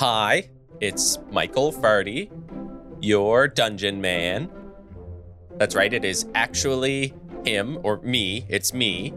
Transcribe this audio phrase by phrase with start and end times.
[0.00, 0.48] Hi,
[0.80, 2.30] it's Michael Farty,
[3.00, 4.48] your dungeon man.
[5.56, 8.46] That's right, it is actually him or me.
[8.48, 9.12] It's me,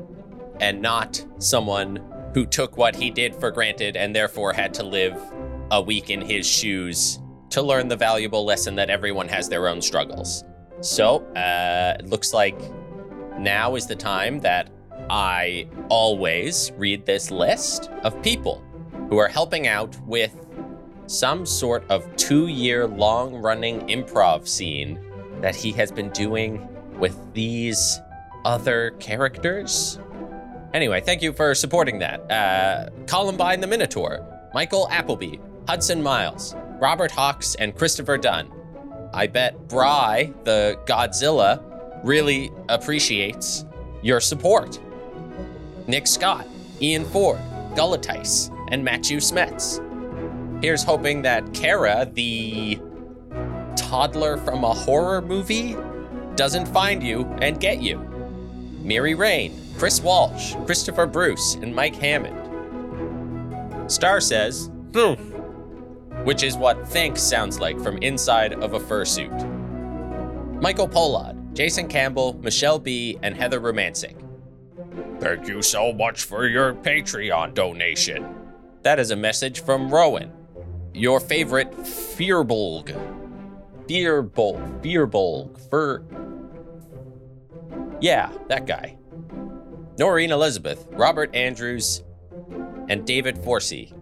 [0.59, 5.21] and not someone who took what he did for granted and therefore had to live
[5.69, 7.19] a week in his shoes
[7.51, 10.43] to learn the valuable lesson that everyone has their own struggles.
[10.79, 12.59] So, uh, it looks like
[13.37, 14.71] now is the time that
[15.11, 18.63] I always read this list of people
[19.11, 20.47] who are helping out with
[21.07, 24.99] some sort of two year long running improv scene
[25.41, 26.67] that he has been doing
[26.99, 27.99] with these
[28.45, 29.99] other characters.
[30.73, 32.31] Anyway, thank you for supporting that.
[32.31, 38.51] Uh, Columbine the Minotaur, Michael Appleby, Hudson Miles, Robert Hawks, and Christopher Dunn.
[39.13, 41.61] I bet Bree, the Godzilla,
[42.03, 43.65] really appreciates
[44.01, 44.79] your support.
[45.87, 46.47] Nick Scott,
[46.81, 47.39] Ian Ford,
[47.75, 49.85] Gullatice, and Matthew Smets.
[50.61, 52.79] Here's hoping that Kara, the
[53.75, 55.75] toddler from a horror movie,
[56.35, 57.97] doesn't find you and get you.
[58.83, 62.37] Mary Rain, Chris Walsh, Christopher Bruce, and Mike Hammond.
[63.91, 65.13] Star says, hmm,
[66.25, 69.31] which is what thanks sounds like from inside of a fursuit.
[70.61, 74.15] Michael Pollard, Jason Campbell, Michelle B., and Heather Romancic.
[75.19, 78.35] Thank you so much for your Patreon donation.
[78.83, 80.31] That is a message from Rowan,
[80.93, 82.95] your favorite Fearbolg.
[83.87, 86.03] Fearbolg, Fearbolg, Fur.
[87.99, 88.97] Yeah, that guy.
[89.97, 92.03] Noreen Elizabeth, Robert Andrews,
[92.89, 93.93] and David Forsey.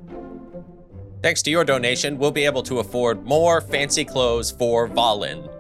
[1.22, 5.52] Thanks to your donation, we'll be able to afford more fancy clothes for Valen,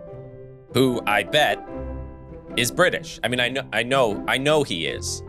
[0.74, 1.68] who I bet
[2.56, 3.20] is British.
[3.24, 5.22] I mean, I know, I know, I know he is.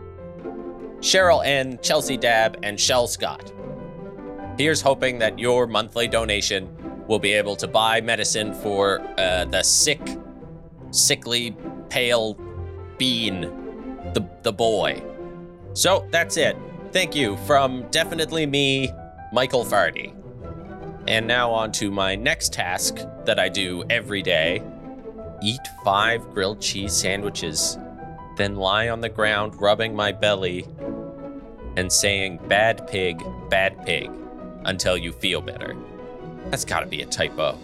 [1.01, 3.53] Cheryl N, Chelsea Dab, and Shell Scott.
[4.61, 6.69] Here's hoping that your monthly donation
[7.07, 10.03] will be able to buy medicine for uh, the sick,
[10.91, 11.57] sickly,
[11.89, 12.35] pale
[12.99, 13.41] bean,
[14.13, 15.03] the the boy.
[15.73, 16.59] So that's it.
[16.93, 18.93] Thank you from definitely me,
[19.33, 20.13] Michael Fardy.
[21.09, 24.63] And now on to my next task that I do every day
[25.43, 27.79] eat five grilled cheese sandwiches,
[28.37, 30.67] then lie on the ground rubbing my belly
[31.79, 34.11] and saying, Bad pig, bad pig,
[34.65, 35.77] until you feel better.
[36.51, 37.59] That's gotta be a typo.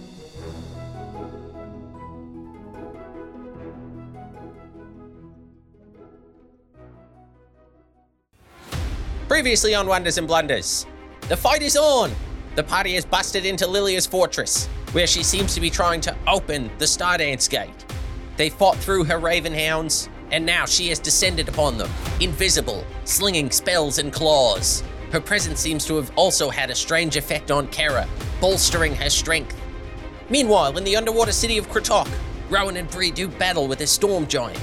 [9.28, 10.86] Previously on Wonders and Blunders,
[11.28, 12.12] the fight is on!
[12.54, 16.70] The party has busted into Lilia's fortress, where she seems to be trying to open
[16.78, 17.84] the Stardance Gate.
[18.36, 21.90] They fought through her Raven Hounds, and now she has descended upon them,
[22.20, 24.82] invisible, slinging spells and claws.
[25.12, 28.08] Her presence seems to have also had a strange effect on Kara,
[28.40, 29.56] bolstering her strength.
[30.28, 32.08] Meanwhile, in the underwater city of Kratok,
[32.50, 34.58] Rowan and Bree do battle with a storm giant,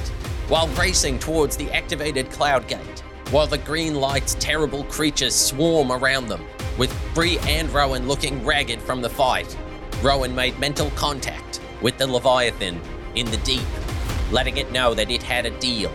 [0.49, 2.99] while racing towards the activated Cloud Gate,
[3.31, 6.45] while the green light's terrible creatures swarm around them,
[6.77, 9.57] with Bree and Rowan looking ragged from the fight.
[10.01, 12.79] Rowan made mental contact with the Leviathan
[13.15, 13.63] in the deep,
[14.31, 15.91] letting it know that it had a deal.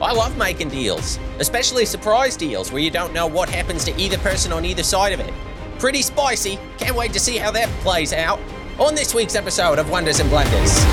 [0.00, 4.16] I love making deals, especially surprise deals where you don't know what happens to either
[4.18, 5.32] person on either side of it.
[5.78, 6.58] Pretty spicy.
[6.78, 8.38] Can't wait to see how that plays out
[8.78, 10.84] on this week's episode of Wonders and Blunders.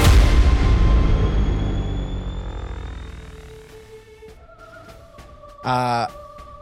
[5.64, 6.08] Uh,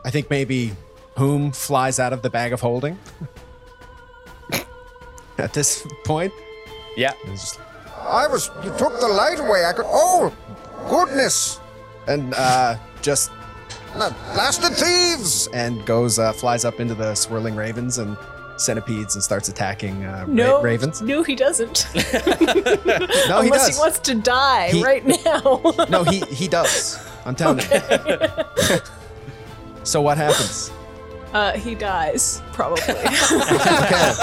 [0.05, 0.73] I think maybe
[1.15, 2.97] Boom flies out of the bag of holding.
[5.37, 6.31] At this point,
[6.95, 7.13] Yeah.
[8.05, 8.49] I was.
[8.63, 9.63] You took the light away.
[9.65, 9.85] I could.
[9.87, 10.33] Oh,
[10.89, 11.59] goodness!
[12.07, 13.31] And uh, just
[14.33, 15.47] blasted thieves!
[15.53, 18.17] and goes uh, flies up into the swirling ravens and
[18.57, 21.01] centipedes and starts attacking uh, ra- No, ravens.
[21.01, 21.87] No, he doesn't.
[21.95, 23.75] No, he Unless does.
[23.75, 25.61] he wants to die He- right now.
[25.89, 26.99] no, he he does.
[27.25, 27.65] I'm telling you.
[29.83, 30.71] so what happens?
[31.33, 32.83] Uh, he dies probably.
[32.93, 34.13] Okay.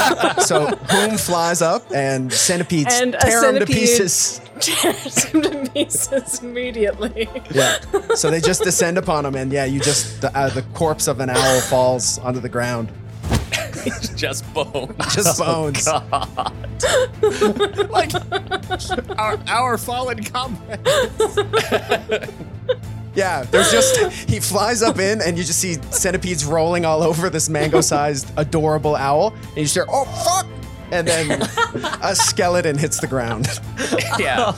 [0.42, 4.40] So boom flies up and centipedes And a tear him to centipede- pieces.
[4.60, 7.28] Tears him to pieces immediately.
[7.50, 7.78] Yeah.
[8.14, 11.20] So they just descend upon him, and yeah, you just the, uh, the corpse of
[11.20, 12.90] an owl falls onto the ground.
[14.16, 14.94] Just bone.
[15.10, 15.86] Just bones.
[17.88, 18.12] like
[19.18, 20.80] our, our fallen comrade.
[23.14, 23.98] Yeah, there's just
[24.28, 28.94] he flies up in, and you just see centipedes rolling all over this mango-sized, adorable
[28.94, 30.46] owl, and you just hear, "Oh Fuck!
[30.92, 31.42] and then
[32.02, 33.60] a skeleton hits the ground.
[34.18, 34.52] yeah.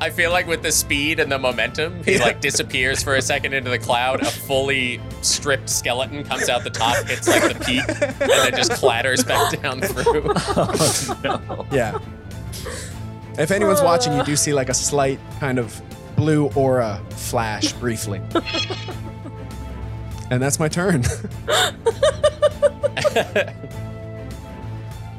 [0.00, 3.52] I feel like with the speed and the momentum, he like disappears for a second
[3.52, 4.22] into the cloud.
[4.22, 7.84] A fully stripped skeleton comes out the top, hits like the peak,
[8.20, 10.32] and then just clatters back down through.
[11.24, 11.98] Oh, yeah.
[13.38, 15.80] If anyone's watching, you do see like a slight kind of
[16.18, 18.20] blue aura flash briefly.
[20.30, 21.02] and that's my turn.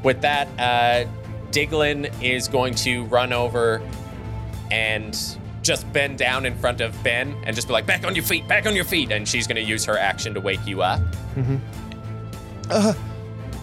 [0.02, 1.06] With that, uh,
[1.52, 3.80] Diglin is going to run over
[4.70, 5.18] and
[5.62, 8.46] just bend down in front of Ben and just be like, back on your feet,
[8.46, 9.10] back on your feet.
[9.10, 11.00] And she's going to use her action to wake you up.
[12.68, 12.92] Uh,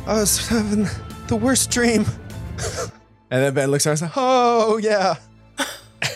[0.07, 0.87] I was having
[1.27, 2.03] the worst dream.
[3.29, 5.17] and then Ben looks at her and says, Oh, yeah.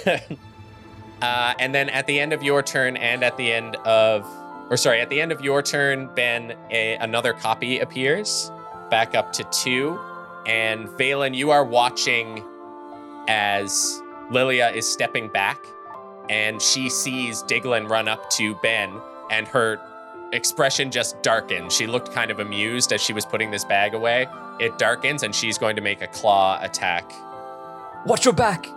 [1.21, 4.25] Uh, and then at the end of your turn and at the end of,
[4.69, 8.51] or sorry, at the end of your turn, Ben, a, another copy appears
[8.89, 9.99] back up to two.
[10.45, 12.43] And Valen, you are watching
[13.27, 14.01] as
[14.31, 15.63] Lilia is stepping back
[16.29, 18.91] and she sees Diglin run up to Ben
[19.29, 19.79] and her
[20.33, 21.75] expression just darkens.
[21.75, 24.27] She looked kind of amused as she was putting this bag away.
[24.59, 27.11] It darkens and she's going to make a claw attack
[28.05, 28.67] Watch your back.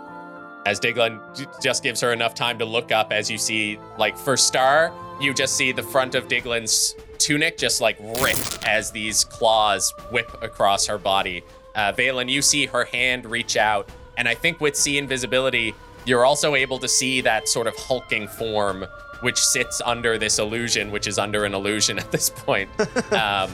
[0.65, 1.19] As Diglin
[1.61, 5.33] just gives her enough time to look up as you see, like, for Star, you
[5.33, 10.85] just see the front of Diglin's tunic just like rip as these claws whip across
[10.85, 11.43] her body.
[11.73, 15.73] Uh, Valen, you see her hand reach out, and I think with see invisibility,
[16.05, 18.85] you're also able to see that sort of hulking form
[19.21, 22.69] which sits under this illusion, which is under an illusion at this point.
[23.13, 23.51] um,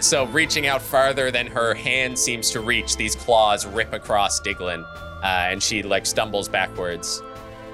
[0.00, 4.84] so reaching out farther than her hand seems to reach, these claws rip across Diglin,
[5.22, 7.22] uh, and she like stumbles backwards.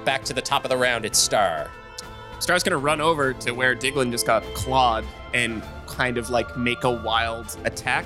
[0.05, 1.69] Back to the top of the round, it's Star.
[2.39, 6.83] Star's gonna run over to where Diglin just got clawed and kind of like make
[6.85, 8.05] a wild attack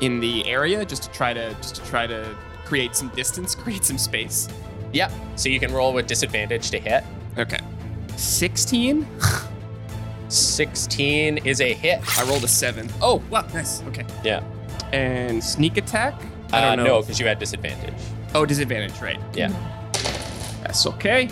[0.00, 3.84] in the area just to try to just to try to create some distance, create
[3.84, 4.48] some space.
[4.92, 5.12] Yep.
[5.36, 7.04] So you can roll with disadvantage to hit.
[7.38, 7.58] Okay.
[8.16, 9.06] 16?
[10.28, 12.00] 16 is a hit.
[12.18, 12.88] I rolled a 7.
[13.00, 13.82] Oh, wow, nice.
[13.88, 14.04] Okay.
[14.24, 14.42] Yeah.
[14.92, 16.14] And sneak attack?
[16.52, 16.84] I Uh, don't know.
[16.96, 17.94] no, because you had disadvantage.
[18.36, 19.18] Oh, disadvantage, right.
[19.32, 19.48] Yeah.
[20.62, 21.30] That's okay.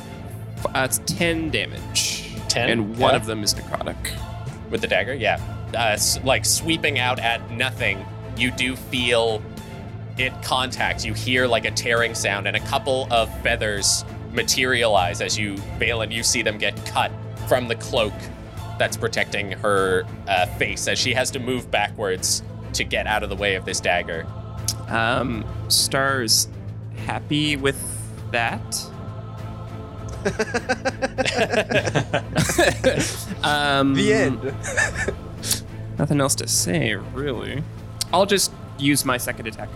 [0.75, 2.31] Uh, it's 10 damage.
[2.49, 2.71] 10?
[2.71, 3.17] And one Yeah.
[3.17, 3.97] of them is necrotic.
[4.71, 5.39] With the dagger, yeah.
[5.77, 8.07] Uh, like sweeping out at nothing,
[8.39, 9.43] you do feel
[10.17, 11.05] it contact.
[11.05, 14.03] You hear like a tearing sound, and a couple of feathers
[14.33, 17.13] materialize as you, Valen, you see them get cut
[17.47, 18.15] from the cloak
[18.79, 22.43] that's protecting her uh, face as she has to move backwards
[22.73, 24.27] to get out of the way of this dagger.
[24.89, 26.49] Um, Star's
[27.07, 27.77] happy with
[28.31, 28.87] that.
[33.43, 34.43] um, The end.
[35.99, 37.63] Nothing else to say, really.
[38.13, 39.69] I'll just use my second attack.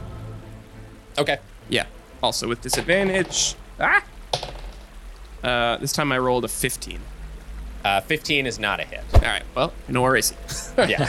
[1.19, 1.39] Okay.
[1.69, 1.87] Yeah.
[2.23, 3.55] Also with disadvantage.
[3.79, 4.03] Ah!
[5.43, 7.01] Uh, this time I rolled a 15.
[7.85, 9.05] Uh, 15 is not a hit.
[9.15, 9.45] All right.
[9.55, 10.35] Well, no worries.
[10.79, 11.09] Yeah.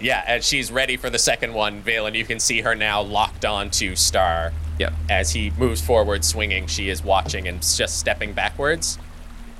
[0.00, 2.14] Yeah, and she's ready for the second one, Valen.
[2.14, 4.52] You can see her now locked on to Star.
[4.78, 4.92] Yep.
[5.08, 8.98] As he moves forward, swinging, she is watching and just stepping backwards.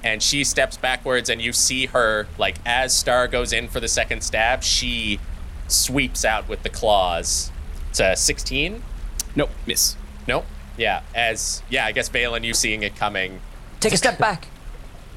[0.03, 3.89] And she steps backwards, and you see her, like, as Star goes in for the
[3.89, 5.19] second stab, she
[5.69, 7.51] sweeps out with the claws.
[7.91, 8.83] It's a 16?
[9.35, 9.51] Nope.
[9.67, 9.97] Miss.
[10.27, 10.45] Nope.
[10.77, 13.41] Yeah, as, yeah, I guess Valen, you seeing it coming.
[13.81, 14.49] Take a step back.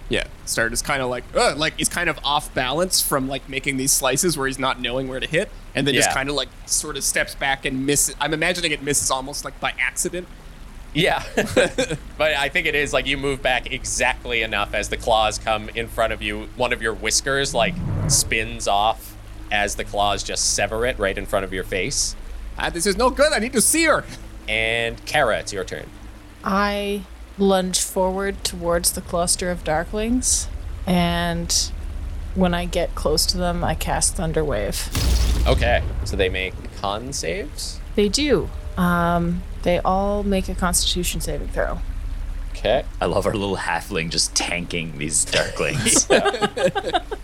[0.10, 0.26] Yeah.
[0.46, 3.78] Star is kind of like, uh, like he's kind of off balance from like making
[3.78, 6.50] these slices where he's not knowing where to hit, and then just kind of like
[6.66, 8.16] sort of steps back and misses.
[8.20, 10.28] I'm imagining it misses almost like by accident.
[10.94, 11.24] Yeah.
[11.36, 15.70] but I think it is like you move back exactly enough as the claws come
[15.70, 16.50] in front of you.
[16.56, 17.76] One of your whiskers like
[18.08, 19.16] spins off
[19.52, 22.16] as the claws just sever it right in front of your face.
[22.58, 23.34] Ah, this is no good.
[23.34, 24.04] I need to see her.
[24.48, 25.88] And Kara, it's your turn.
[26.44, 27.04] I
[27.38, 30.48] lunge forward towards the cluster of darklings,
[30.86, 31.72] and
[32.36, 34.90] when I get close to them, I cast Thunder Wave.
[35.48, 35.84] Okay.
[36.06, 37.80] So they make con saves.
[37.96, 38.50] They do.
[38.78, 41.80] Um, they all make a Constitution saving throw.
[42.52, 42.84] Okay.
[43.02, 46.08] I love our little halfling just tanking these darklings.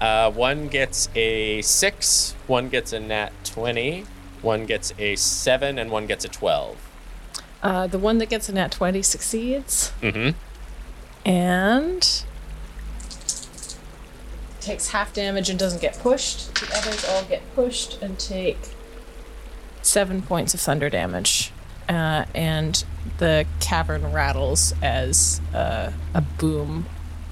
[0.00, 4.04] Uh, one gets a six, one gets a nat 20,
[4.42, 6.76] one gets a seven, and one gets a 12.
[7.62, 10.30] Uh, the one that gets a nat 20 succeeds, Mm-hmm.
[11.28, 12.22] and
[14.60, 16.54] takes half damage and doesn't get pushed.
[16.54, 18.58] The others all get pushed and take
[19.82, 21.52] seven points of thunder damage.
[21.88, 22.84] Uh, and
[23.16, 26.86] the cavern rattles as uh, a boom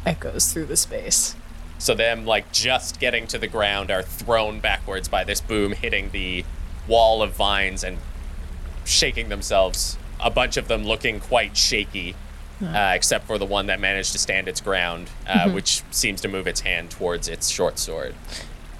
[0.07, 1.37] echoes through the space.
[1.79, 6.11] So them like just getting to the ground are thrown backwards by this boom hitting
[6.11, 6.45] the
[6.89, 7.99] wall of vines and
[8.87, 9.99] shaking themselves.
[10.21, 12.15] A bunch of them looking quite shaky,
[12.63, 16.29] uh, except for the one that managed to stand its ground, uh, which seems to
[16.29, 18.15] move its hand towards its short sword.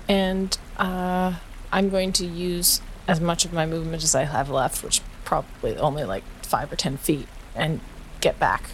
[0.09, 1.35] And uh,
[1.73, 5.77] I'm going to use as much of my movement as I have left, which probably
[5.77, 7.81] only like five or ten feet, and
[8.21, 8.71] get back.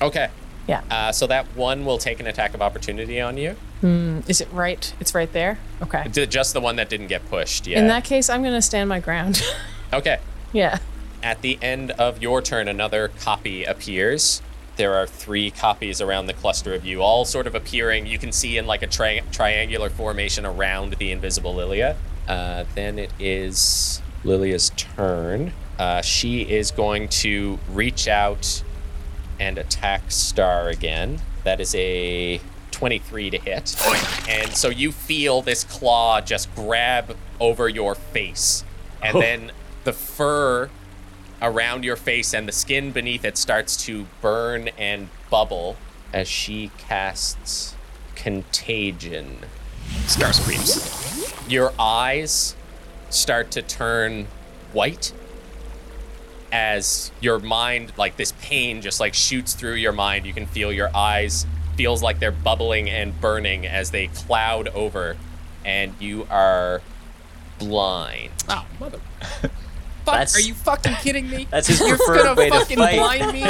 [0.00, 0.30] Okay.
[0.66, 0.82] Yeah.
[0.90, 3.56] Uh, so that one will take an attack of opportunity on you.
[4.28, 4.94] Is it right?
[5.00, 5.58] It's right there?
[5.82, 6.06] Okay.
[6.08, 7.66] Just the one that didn't get pushed.
[7.66, 7.80] Yeah.
[7.80, 9.42] In that case, I'm going to stand my ground.
[9.92, 10.18] okay.
[10.52, 10.78] yeah.
[11.22, 14.42] At the end of your turn, another copy appears.
[14.76, 18.06] There are three copies around the cluster of you, all sort of appearing.
[18.06, 21.96] You can see in like a tri- triangular formation around the invisible Lilia.
[22.26, 25.52] Uh, then it is Lilia's turn.
[25.78, 28.62] Uh, she is going to reach out
[29.38, 31.20] and attack Star again.
[31.44, 33.76] That is a 23 to hit.
[34.28, 38.64] And so you feel this claw just grab over your face.
[39.02, 39.52] And then
[39.84, 40.70] the fur
[41.42, 45.76] around your face and the skin beneath it starts to burn and bubble
[46.12, 47.74] as she casts
[48.14, 49.38] Contagion.
[50.06, 51.34] Star screams.
[51.48, 52.54] Your eyes
[53.10, 54.26] start to turn
[54.72, 55.12] white
[56.52, 60.70] as your mind like this pain just like shoots through your mind you can feel
[60.72, 61.46] your eyes
[61.76, 65.16] feels like they're bubbling and burning as they cloud over
[65.64, 66.82] and you are
[67.58, 69.00] blind Oh, mother.
[70.04, 71.46] Fuck, That's- are you fucking kidding me?
[71.50, 72.96] That's his You're preferred gonna way to fucking fight.
[72.98, 73.44] blind me?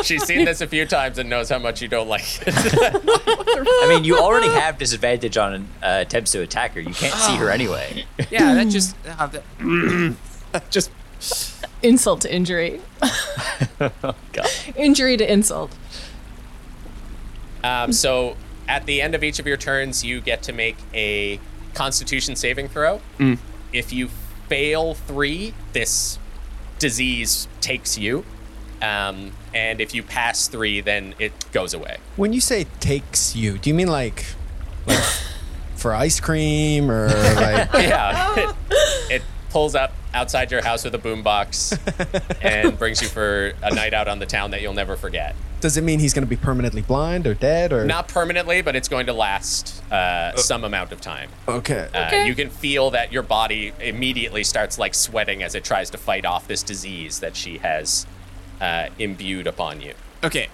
[0.02, 3.86] She's seen this a few times and knows how much you don't like it I
[3.88, 6.80] mean, you already have disadvantage on uh, attempts to attack her.
[6.80, 8.06] You can't see her anyway.
[8.30, 9.26] yeah, that just uh,
[10.52, 10.90] that, just
[11.82, 12.80] Insult to injury.
[13.78, 14.46] God.
[14.76, 15.74] Injury to insult.
[17.62, 18.36] Um, so
[18.68, 21.38] at the end of each of your turns, you get to make a
[21.74, 23.00] Constitution saving throw.
[23.72, 24.08] If you
[24.48, 26.18] fail three, this
[26.78, 28.24] disease takes you,
[28.82, 31.98] um, and if you pass three, then it goes away.
[32.16, 34.24] When you say takes you, do you mean like,
[34.86, 34.98] like
[35.76, 37.72] for ice cream or like?
[37.74, 38.56] Yeah, it,
[39.10, 41.78] it pulls up outside your house with a boombox
[42.42, 45.36] and brings you for a night out on the town that you'll never forget.
[45.60, 47.84] Does it mean he's going to be permanently blind or dead or?
[47.84, 51.30] Not permanently, but it's going to last uh, some amount of time.
[51.48, 51.88] Okay.
[51.94, 52.26] Uh, Okay.
[52.26, 56.24] You can feel that your body immediately starts like sweating as it tries to fight
[56.24, 58.06] off this disease that she has
[58.60, 59.94] uh, imbued upon you.
[60.24, 60.48] okay.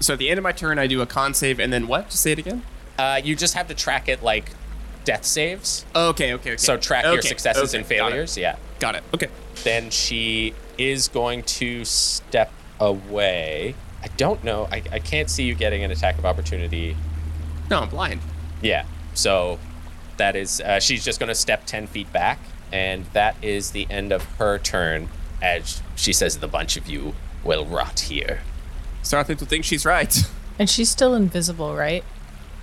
[0.00, 2.10] So at the end of my turn, I do a con save, and then what?
[2.10, 2.62] Just say it again.
[2.98, 4.50] Uh, you just have to track it like
[5.04, 5.86] death saves.
[5.94, 6.56] Okay, okay, okay.
[6.56, 8.36] So track your Okay, successes okay, and got it, failures.
[8.36, 8.56] Yeah.
[8.80, 9.04] Got it.
[9.14, 9.28] Okay.
[9.62, 13.74] Then she is going to step away.
[14.04, 14.68] I don't know.
[14.70, 16.94] I, I can't see you getting an attack of opportunity.
[17.70, 18.20] No, I'm blind.
[18.60, 18.84] Yeah.
[19.14, 19.58] So
[20.18, 22.38] that is, uh, she's just going to step 10 feet back.
[22.70, 25.08] And that is the end of her turn
[25.40, 28.40] as she says, The bunch of you will rot here.
[29.02, 30.16] Starting to think she's right.
[30.56, 32.04] And she's still invisible, right?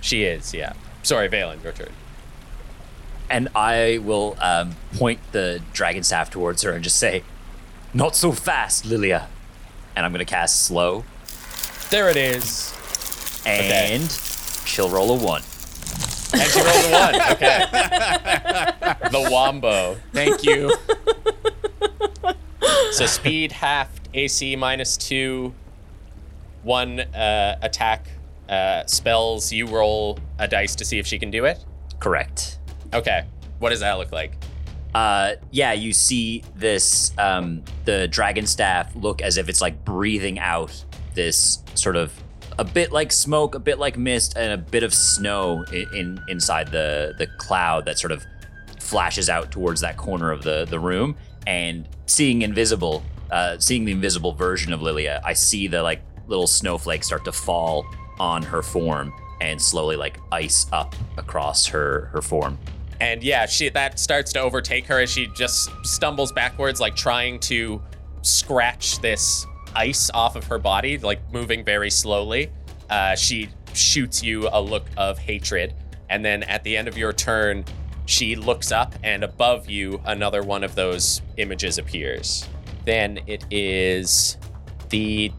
[0.00, 0.72] She is, yeah.
[1.02, 1.92] Sorry, Valen, your turn.
[3.28, 7.22] And I will um, point the dragon staff towards her and just say,
[7.92, 9.28] "Not so fast, Lilia."
[9.94, 11.04] And I'm gonna cast slow,
[11.92, 12.72] There it is.
[13.44, 14.10] and
[14.64, 15.42] she'll roll a one.
[16.32, 17.14] And she rolled a one.
[17.32, 17.58] Okay.
[19.10, 19.96] the Wombo.
[20.14, 20.72] Thank you.
[22.92, 25.52] So speed halved, AC minus two,
[26.62, 28.06] one uh, attack
[28.48, 29.52] uh, spells.
[29.52, 31.62] You roll a dice to see if she can do it.
[32.00, 32.58] Correct.
[32.94, 33.26] Okay.
[33.58, 34.32] What does that look like?
[34.94, 40.38] Uh, yeah, you see this um, the dragon staff look as if it's like breathing
[40.38, 42.12] out this sort of
[42.58, 46.20] a bit like smoke, a bit like mist, and a bit of snow in, in
[46.28, 48.24] inside the the cloud that sort of
[48.80, 51.16] flashes out towards that corner of the the room.
[51.46, 56.46] And seeing invisible, uh, seeing the invisible version of Lilia, I see the like little
[56.46, 57.84] snowflakes start to fall
[58.20, 62.58] on her form and slowly like ice up across her her form.
[63.00, 67.40] And yeah, she that starts to overtake her as she just stumbles backwards, like trying
[67.40, 67.82] to
[68.22, 72.50] scratch this ice off of her body, like moving very slowly.
[72.90, 75.74] Uh, she shoots you a look of hatred,
[76.10, 77.64] and then at the end of your turn,
[78.06, 82.48] she looks up, and above you, another one of those images appears.
[82.84, 84.36] Then it is
[84.90, 85.32] the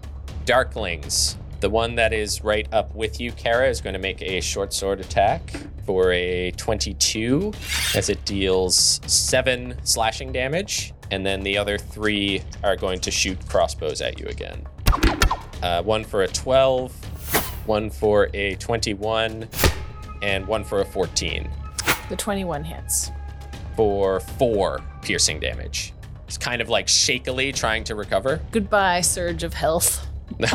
[0.46, 1.36] Darklings.
[1.60, 4.74] The one that is right up with you, Kara, is going to make a short
[4.74, 5.54] sword attack
[5.86, 7.54] for a 22
[7.96, 10.93] as it deals seven slashing damage.
[11.12, 14.66] And then the other three are going to shoot crossbows at you again.
[15.62, 16.92] Uh, one for a 12,
[17.68, 19.48] one for a 21,
[20.22, 21.50] and one for a 14
[22.10, 23.12] The 21 hits.
[23.76, 25.94] for four piercing damage.
[26.28, 28.40] It's kind of like shakily trying to recover.
[28.52, 30.08] Goodbye, surge of health.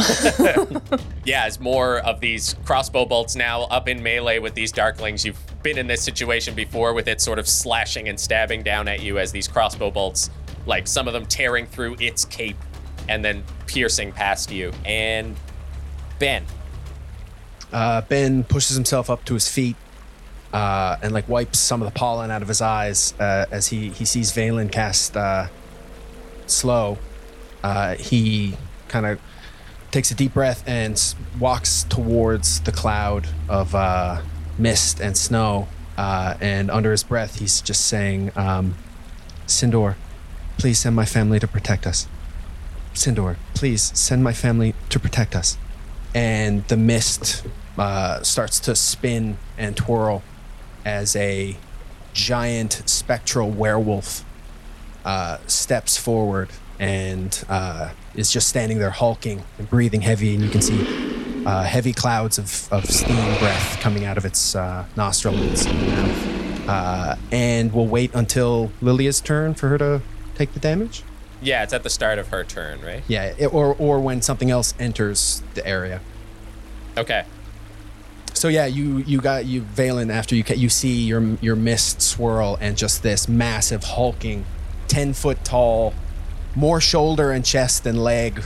[1.24, 5.24] Yeah, as more of these crossbow bolts now up in melee with these darklings.
[5.24, 9.02] You've been in this situation before with it sort of slashing and stabbing down at
[9.02, 10.30] you as these crossbow bolts,
[10.66, 12.56] like some of them tearing through its cape
[13.08, 14.72] and then piercing past you.
[14.84, 15.36] And
[16.18, 16.44] Ben,
[17.72, 19.76] Uh, ben pushes himself up to his feet
[20.52, 23.90] uh, and like wipes some of the pollen out of his eyes uh, as he
[23.90, 25.46] he sees Valen cast uh,
[26.46, 26.98] slow.
[27.62, 28.56] Uh, he
[28.88, 29.20] kind of
[29.90, 34.20] takes a deep breath and walks towards the cloud of uh,
[34.58, 35.68] mist and snow.
[35.96, 38.74] Uh, and under his breath, he's just saying, um,
[39.46, 39.96] "Sindor,
[40.56, 42.06] please send my family to protect us.
[42.94, 45.58] Sindor, please send my family to protect us."
[46.14, 47.44] and the mist
[47.76, 50.22] uh, starts to spin and twirl
[50.84, 51.56] as a
[52.12, 54.24] giant spectral werewolf
[55.04, 56.48] uh, steps forward
[56.78, 61.17] and uh, is just standing there hulking and breathing heavy and you can see
[61.48, 66.68] uh, heavy clouds of, of steam breath coming out of its uh, nostril and mouth
[66.68, 70.02] uh, and we'll wait until Lilia's turn for her to
[70.34, 71.02] take the damage
[71.40, 73.02] yeah, it's at the start of her turn, right?
[73.08, 76.00] yeah it, or, or when something else enters the area
[76.98, 77.24] Okay.
[78.34, 82.58] So yeah, you you got you Valen after you you see your your mist swirl
[82.60, 84.44] and just this massive hulking,
[84.88, 85.94] ten foot tall,
[86.54, 88.42] more shoulder and chest than leg,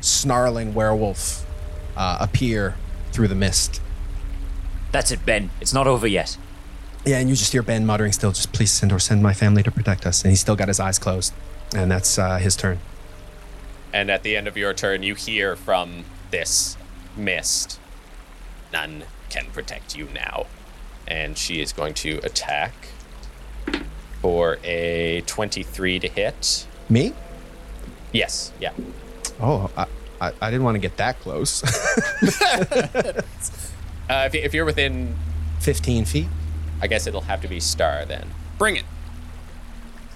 [0.00, 1.46] snarling werewolf
[2.00, 2.74] uh, appear
[3.12, 3.82] through the mist.
[4.90, 5.50] That's it, Ben.
[5.60, 6.38] It's not over yet.
[7.04, 9.70] Yeah, and you just hear Ben muttering still, just please Sindor send my family to
[9.70, 11.34] protect us, and he's still got his eyes closed,
[11.74, 12.78] and that's uh, his turn.
[13.92, 16.78] And at the end of your turn, you hear from this
[17.16, 17.78] mist,
[18.72, 20.46] none can protect you now.
[21.06, 22.72] And she is going to attack
[24.22, 26.66] for a 23 to hit.
[26.88, 27.12] Me?
[28.12, 28.72] Yes, yeah.
[29.40, 29.86] Oh, I
[30.20, 31.62] I, I didn't want to get that close.
[34.10, 35.14] Uh, if, if you're within,
[35.60, 36.26] Fifteen feet.
[36.82, 38.26] I guess it'll have to be Star then.
[38.58, 38.82] Bring it.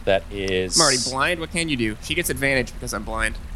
[0.05, 0.77] That is.
[0.77, 1.39] I'm already blind.
[1.39, 1.97] What can you do?
[2.03, 3.37] She gets advantage because I'm blind.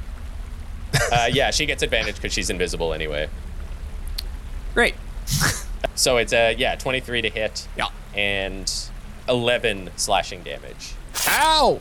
[1.12, 3.28] Uh, yeah, she gets advantage because she's invisible anyway.
[4.74, 4.94] Great.
[5.94, 7.88] So it's a yeah, 23 to hit Yeah.
[8.14, 8.72] and
[9.28, 10.94] 11 slashing damage.
[11.28, 11.80] Ow!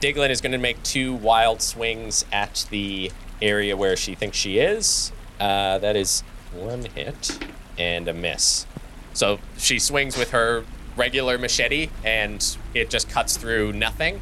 [0.00, 4.58] Diglin is going to make two wild swings at the area where she thinks she
[4.58, 5.12] is.
[5.40, 6.22] Uh, that is
[6.52, 7.38] one hit
[7.78, 8.66] and a miss.
[9.14, 10.64] So she swings with her
[10.96, 14.20] regular machete and it just cuts through nothing.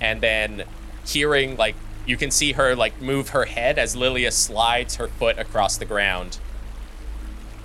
[0.00, 0.64] And then
[1.06, 1.76] hearing, like,
[2.06, 5.84] you can see her, like, move her head as Lilia slides her foot across the
[5.84, 6.38] ground.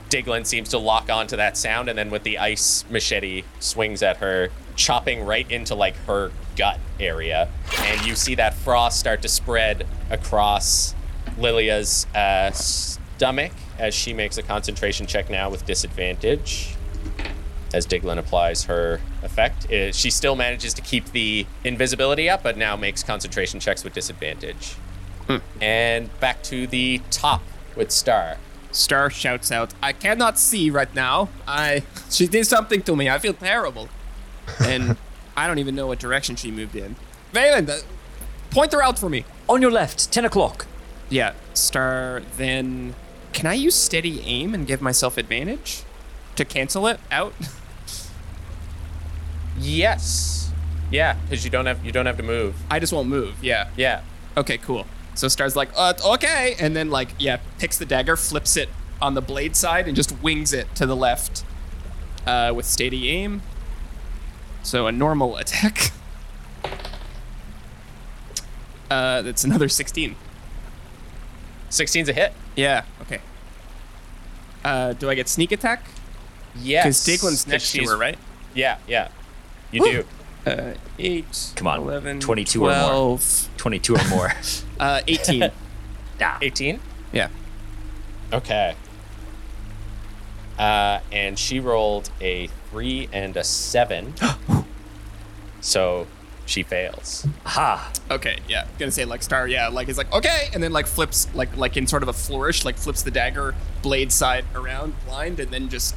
[0.09, 4.17] Diglin seems to lock onto that sound and then with the ice machete swings at
[4.17, 7.49] her, chopping right into like her gut area.
[7.79, 10.93] And you see that frost start to spread across
[11.39, 16.75] Lilia's uh, stomach as she makes a concentration check now with disadvantage.
[17.73, 22.57] As Diglin applies her effect, Uh, she still manages to keep the invisibility up, but
[22.57, 24.75] now makes concentration checks with disadvantage.
[25.61, 27.41] And back to the top
[27.75, 28.37] with Star.
[28.71, 31.29] Star shouts out, I cannot see right now.
[31.47, 33.09] I she did something to me.
[33.09, 33.87] I feel terrible.
[34.59, 34.97] And
[35.41, 36.95] I don't even know what direction she moved in.
[37.33, 37.83] Valen,
[38.51, 39.25] point her out for me.
[39.49, 40.67] On your left, 10 o'clock.
[41.09, 42.93] Yeah, Star then
[43.33, 45.81] can I use steady aim and give myself advantage?
[46.35, 47.33] To cancel it out?
[49.59, 50.51] Yes.
[50.89, 52.55] Yeah, because you don't have you don't have to move.
[52.71, 53.35] I just won't move.
[53.43, 53.69] Yeah.
[53.77, 54.01] Yeah.
[54.35, 54.87] Okay, cool.
[55.13, 58.69] So Star's like, uh, okay, and then like, yeah, picks the dagger, flips it
[59.01, 61.43] on the blade side, and just wings it to the left
[62.25, 63.43] uh, with steady aim.
[64.63, 65.91] So a normal attack.
[68.89, 70.15] Uh, that's another 16.
[71.69, 72.33] 16's a hit.
[72.57, 72.83] Yeah.
[73.03, 73.19] Okay.
[74.65, 75.85] Uh, do I get sneak attack?
[76.61, 77.05] Yes.
[77.05, 78.17] Because 'cause next to her, right?
[78.53, 79.07] Yeah, yeah.
[79.71, 80.05] You do.
[80.45, 81.53] Uh, eight.
[81.55, 82.89] Come on, 11, 22 or more.
[82.89, 84.33] 12, 22 or more.
[84.79, 85.51] Uh, 18.
[86.23, 86.79] Ah, 18?
[87.13, 87.29] yeah.
[88.33, 88.75] Okay.
[90.59, 94.13] Uh, and she rolled a 3 and a 7.
[95.61, 96.07] so
[96.45, 97.25] she fails.
[97.45, 97.91] ha.
[98.09, 98.67] Okay, yeah.
[98.77, 101.77] Gonna say like star, yeah, like it's like okay, and then like flips like like
[101.77, 105.69] in sort of a flourish, like flips the dagger blade side around blind, and then
[105.69, 105.95] just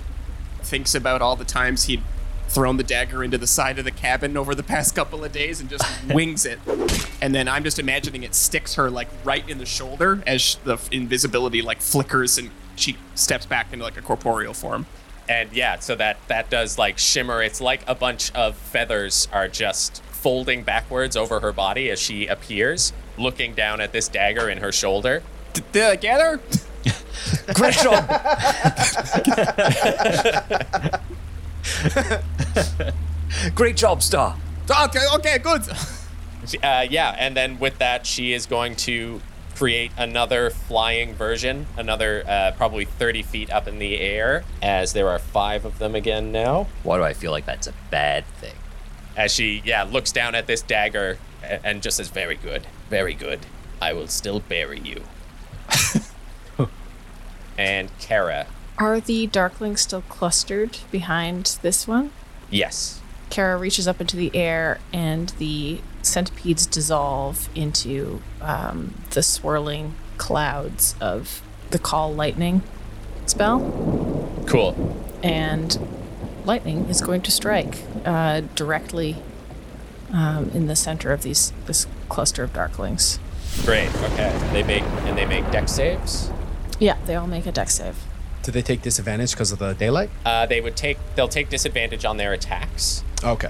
[0.63, 2.03] thinks about all the times he'd
[2.49, 5.61] thrown the dagger into the side of the cabin over the past couple of days
[5.61, 6.61] and just wings it.
[7.21, 10.79] And then I'm just imagining it sticks her like right in the shoulder as the
[10.93, 14.87] invisibility like flickers and she steps back into like a corporeal form.
[15.29, 17.43] And yeah, so that that does like shimmer.
[17.43, 22.27] It's like a bunch of feathers are just folding backwards over her body as she
[22.27, 25.23] appears, looking down at this dagger in her shoulder.
[25.53, 26.41] D- Did I get her?
[27.55, 28.05] Great job.
[33.55, 34.37] Great job, Star.
[34.71, 35.63] Okay, okay, good.
[36.63, 39.21] Uh, yeah, and then with that, she is going to
[39.55, 45.09] create another flying version, another uh, probably 30 feet up in the air, as there
[45.09, 46.67] are five of them again now.
[46.83, 48.55] Why do I feel like that's a bad thing?
[49.17, 53.41] As she, yeah, looks down at this dagger and just says, Very good, very good.
[53.81, 55.03] I will still bury you.
[57.59, 58.47] and Kara,
[58.79, 62.11] Are the darklings still clustered behind this one?
[62.51, 63.01] yes.
[63.31, 70.95] Kara reaches up into the air, and the centipedes dissolve into um, the swirling clouds
[71.01, 72.63] of the call lightning
[73.27, 73.61] spell.
[74.47, 74.75] Cool.
[75.23, 75.79] and
[76.45, 79.17] lightning is going to strike uh, directly
[80.13, 83.19] um, in the center of these this cluster of darklings.
[83.65, 83.89] Great.
[84.13, 84.31] Okay.
[84.53, 86.31] They make and they make deck saves.
[86.79, 87.97] Yeah, they all make a deck save.
[88.43, 90.11] Do they take disadvantage because of the daylight?
[90.25, 93.03] Uh, they would take they'll take disadvantage on their attacks.
[93.25, 93.49] Okay.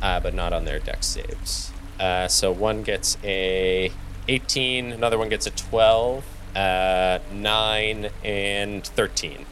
[0.00, 1.70] uh, but not on their deck saves.
[2.00, 3.92] Uh, so one gets a
[4.26, 6.24] 18, another one gets a 12,
[6.56, 9.44] uh, 9, and 13.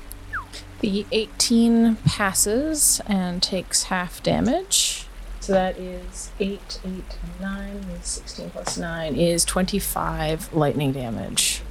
[0.80, 5.04] The 18 passes and takes half damage.
[5.40, 7.04] So that is 8, 8,
[7.40, 11.62] 9, is 16 plus 9 is 25 lightning damage.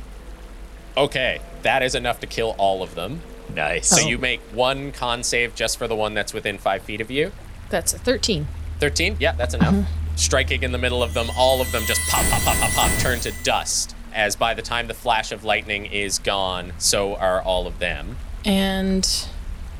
[0.95, 3.21] Okay, that is enough to kill all of them.
[3.55, 3.87] Nice.
[3.87, 4.07] So Oh.
[4.07, 7.31] you make one con save just for the one that's within 5 feet of you.
[7.69, 8.47] That's a 13.
[8.79, 9.17] 13?
[9.19, 9.85] Yeah, that's enough.
[10.17, 12.91] Striking in the middle of them, all of them just pop, pop, pop, pop, pop,
[12.99, 13.95] turn to dust.
[14.13, 18.17] As by the time the flash of lightning is gone, so are all of them.
[18.43, 19.07] And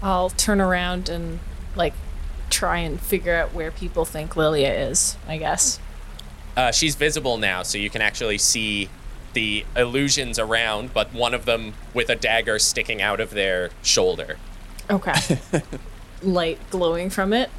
[0.04, 1.39] I'll turn around and
[1.76, 1.93] like
[2.52, 5.80] try and figure out where people think Lilia is, I guess.
[6.56, 8.89] Uh, she's visible now, so you can actually see
[9.34, 14.38] the illusions around, but one of them with a dagger sticking out of their shoulder.
[14.89, 15.39] Okay.
[16.21, 17.50] Light glowing from it.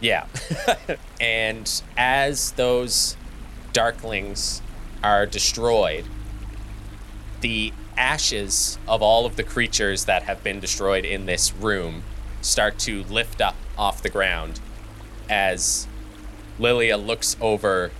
[0.00, 0.26] Yeah.
[1.20, 3.16] and as those
[3.72, 4.60] darklings
[5.02, 6.04] are destroyed,
[7.40, 12.02] the ashes of all of the creatures that have been destroyed in this room
[12.42, 14.60] start to lift up off the ground
[15.28, 15.86] as
[16.58, 17.90] Lilia looks over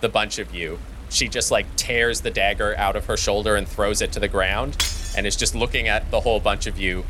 [0.00, 0.78] the bunch of you.
[1.08, 4.28] She just like tears the dagger out of her shoulder and throws it to the
[4.28, 4.76] ground
[5.16, 7.04] and is just looking at the whole bunch of you,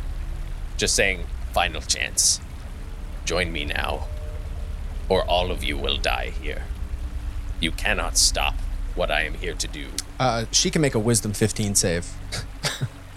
[0.77, 2.39] just saying, Final chance.
[3.27, 4.07] Join me now,
[5.11, 6.62] or all of you will die here.
[7.61, 8.55] You cannot stop
[8.95, 9.89] what I am here to do.
[10.19, 12.07] Uh, she can make a wisdom 15 save.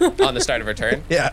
[0.00, 1.30] On the start of her turn, Yeah.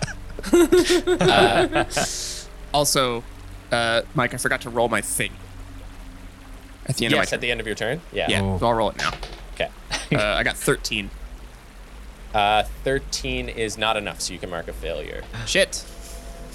[2.74, 3.24] Also,
[3.72, 5.32] uh, Mike, I forgot to roll my thing.
[6.86, 7.40] At the end yes, of my at turn.
[7.40, 8.02] the end of your turn.
[8.13, 8.28] Yeah.
[8.30, 8.60] Yeah, Oh.
[8.60, 9.12] so I'll roll it now.
[9.56, 9.70] Okay.
[10.13, 11.10] Uh, I got 13.
[12.34, 15.24] Uh, 13 is not enough, so you can mark a failure.
[15.46, 15.84] Shit.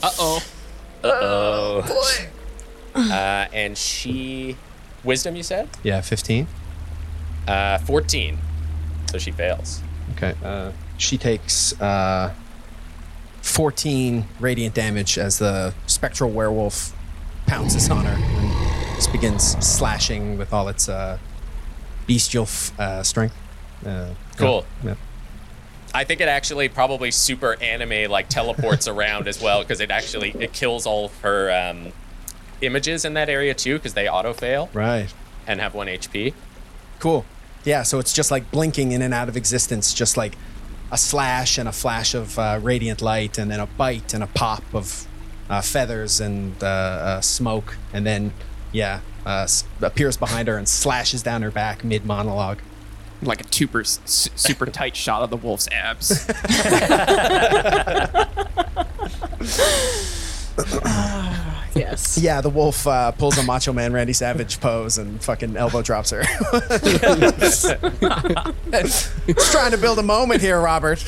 [0.03, 0.43] Uh oh.
[1.05, 1.83] Oh.
[2.95, 4.57] Uh, and she,
[5.05, 5.69] wisdom, you said?
[5.83, 6.47] Yeah, 15.
[7.49, 8.39] Uh, 14.
[9.11, 9.83] So she fails.
[10.17, 10.35] Okay.
[10.45, 12.33] Uh, she takes uh,
[13.43, 16.95] 14 radiant damage as the spectral werewolf
[17.47, 21.19] pounces on her and just begins slashing with all its uh,
[22.07, 23.35] bestial f- uh, strength.
[23.85, 24.65] Uh, Cool.
[24.85, 24.95] yeah.
[25.95, 30.31] I think it actually probably super anime like teleports around as well because it actually
[30.39, 31.93] it kills all of her um,
[32.61, 35.13] images in that area too because they auto fail Right.
[35.47, 36.33] and have one HP.
[36.99, 37.25] Cool.
[37.65, 40.35] Yeah, so it's just like blinking in and out of existence, just like
[40.91, 44.27] a slash and a flash of uh, radiant light, and then a bite and a
[44.27, 45.07] pop of
[45.49, 48.33] uh, feathers and uh, uh, smoke, and then,
[48.73, 49.47] yeah, uh,
[49.81, 52.59] appears behind her and slashes down her back mid monologue.
[53.23, 56.27] Like a super, super tight shot of the wolf's abs.
[61.75, 62.19] Yes.
[62.19, 66.11] Yeah, the wolf uh, pulls a Macho Man Randy Savage pose and fucking elbow drops
[66.11, 66.23] her.
[69.27, 71.03] He's trying to build a moment here, Robert.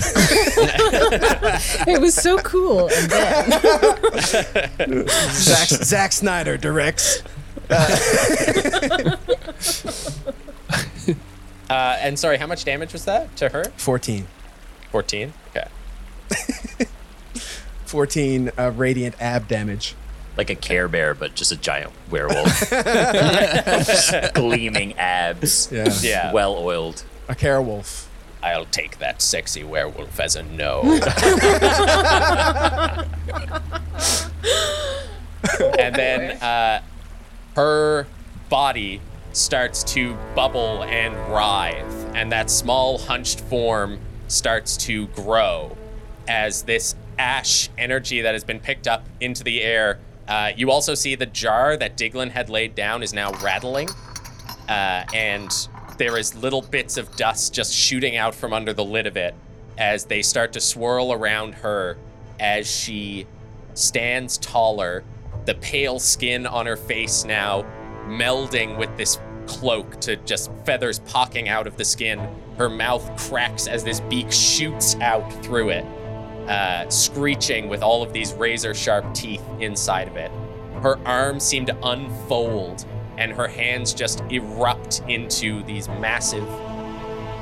[1.87, 2.89] It was so cool.
[2.91, 7.23] And then Zack, Zack Snyder directs.
[7.71, 7.87] Uh,
[11.75, 13.65] and sorry, how much damage was that to her?
[13.77, 14.27] 14.
[14.91, 15.33] 14.
[15.51, 15.69] Okay.
[17.87, 19.95] 14 uh, radiant ab damage.
[20.37, 22.71] like a Care Bear, but just a giant werewolf.
[24.35, 25.71] Gleaming abs.
[25.71, 25.89] Yeah.
[26.01, 26.33] Yeah.
[26.33, 27.05] Well oiled.
[27.29, 28.11] A care wolf.
[28.43, 30.83] I'll take that sexy werewolf as a no.
[35.79, 36.83] and then uh,
[37.57, 38.07] her
[38.51, 39.01] body
[39.37, 45.77] starts to bubble and writhe, and that small hunched form starts to grow
[46.29, 49.99] as this ash energy that has been picked up into the air.
[50.27, 53.89] Uh, you also see the jar that Diglin had laid down is now rattling
[54.69, 55.69] uh, and
[55.99, 59.35] there is little bits of dust just shooting out from under the lid of it
[59.77, 61.97] as they start to swirl around her
[62.41, 63.27] as she
[63.75, 65.05] stands taller
[65.47, 67.65] the pale skin on her face now
[68.07, 72.19] melding with this cloak to just feathers poking out of the skin
[72.57, 75.85] her mouth cracks as this beak shoots out through it
[76.49, 80.31] uh, screeching with all of these razor sharp teeth inside of it
[80.83, 82.87] her arms seem to unfold
[83.19, 86.47] and her hands just erupt into these massive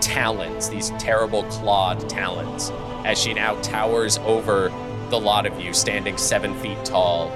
[0.01, 2.71] talons, these terrible clawed talons,
[3.05, 4.69] as she now towers over
[5.09, 7.31] the lot of you, standing seven feet tall.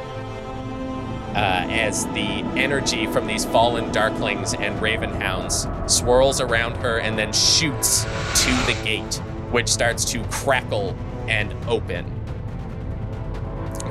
[1.37, 7.31] Uh, as the energy from these fallen darklings and ravenhounds swirls around her and then
[7.33, 9.17] shoots to the gate,
[9.51, 10.97] which starts to crackle
[11.29, 12.11] and open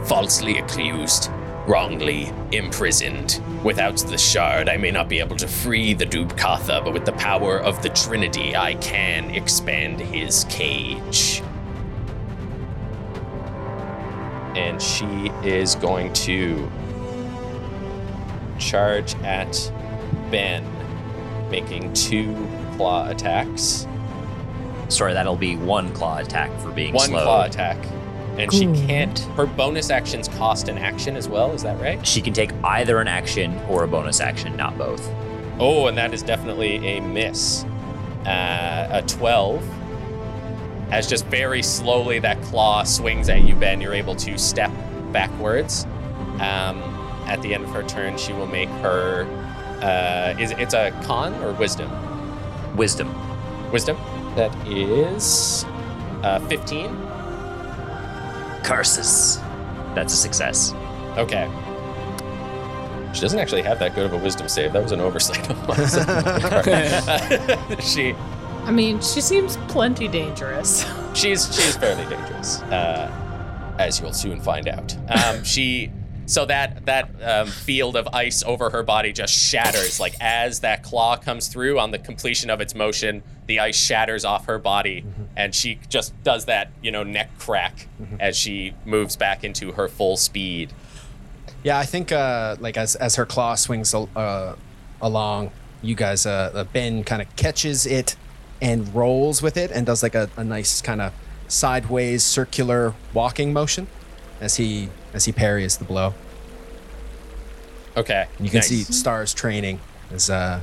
[0.06, 1.32] falsely accused,
[1.68, 3.42] wrongly imprisoned.
[3.64, 7.14] Without the shard, I may not be able to free the Dubkatha, but with the
[7.14, 11.42] power of the Trinity, I can expand his cage.
[14.56, 16.72] And she is going to
[18.60, 19.72] charge at
[20.32, 20.64] Ben,
[21.50, 22.34] making two
[22.76, 23.88] claw attacks.
[24.90, 27.24] Sorry, that'll be one claw attack for being One slow.
[27.24, 27.78] claw attack.
[28.38, 29.18] And she can't.
[29.38, 32.06] Her bonus actions cost an action as well, is that right?
[32.06, 35.10] She can take either an action or a bonus action, not both.
[35.58, 37.64] Oh, and that is definitely a miss.
[38.26, 39.64] Uh, a 12.
[40.92, 44.72] As just very slowly that claw swings at you, Ben, you're able to step
[45.12, 45.86] backwards.
[46.42, 46.82] Um,
[47.28, 49.26] at the end of her turn, she will make her.
[49.82, 51.90] Uh, is it's a con or wisdom?
[52.76, 53.14] Wisdom.
[53.72, 53.98] Wisdom.
[54.36, 55.66] That is
[56.24, 56.88] uh, 15.
[58.64, 59.38] Curses.
[59.94, 60.74] That's a success.
[61.18, 61.50] Okay.
[63.14, 64.74] She doesn't actually have that good of a wisdom save.
[64.74, 67.82] That was an oversight on my part.
[67.84, 68.14] she
[68.66, 70.86] I mean, she seems plenty dangerous.
[71.14, 73.12] she's she's fairly dangerous, uh,
[73.78, 74.98] as you'll soon find out.
[75.08, 75.92] Um, she
[76.26, 80.00] so that that um, field of ice over her body just shatters.
[80.00, 84.26] Like as that claw comes through on the completion of its motion, the ice shatters
[84.26, 87.88] off her body, and she just does that you know neck crack
[88.20, 90.74] as she moves back into her full speed.
[91.64, 94.56] Yeah, I think uh, like as as her claw swings uh,
[95.02, 98.16] along, you guys, uh, uh, Ben kind of catches it
[98.62, 101.14] and rolls with it and does like a, a nice kind of
[101.48, 103.88] sideways circular walking motion
[104.40, 106.14] as he as he parries the blow.
[107.98, 108.68] Okay, And you can nice.
[108.68, 109.80] see Star's training
[110.12, 110.60] is uh,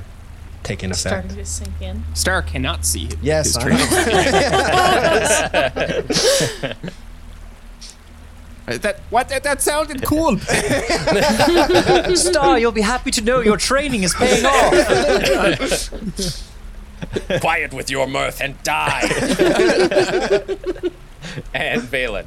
[0.63, 1.31] taking effect.
[1.31, 2.05] Starting to sink in.
[2.15, 3.09] Star cannot see.
[3.23, 3.87] Yes, his I training.
[8.69, 9.29] Uh, that what?
[9.29, 10.39] That, that sounded cool.
[12.17, 15.91] Star, you'll be happy to know your training is paying off.
[17.41, 19.01] Quiet with your mirth and die.
[21.53, 22.27] and Valen.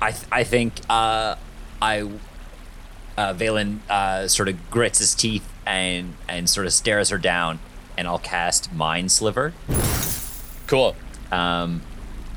[0.00, 1.34] I, th- I think uh,
[1.82, 2.02] I
[3.18, 7.58] uh, Valen uh, sort of grits his teeth and and sort of stares her down,
[7.98, 9.52] and I'll cast Mind Sliver.
[10.68, 10.94] Cool.
[11.32, 11.82] Um,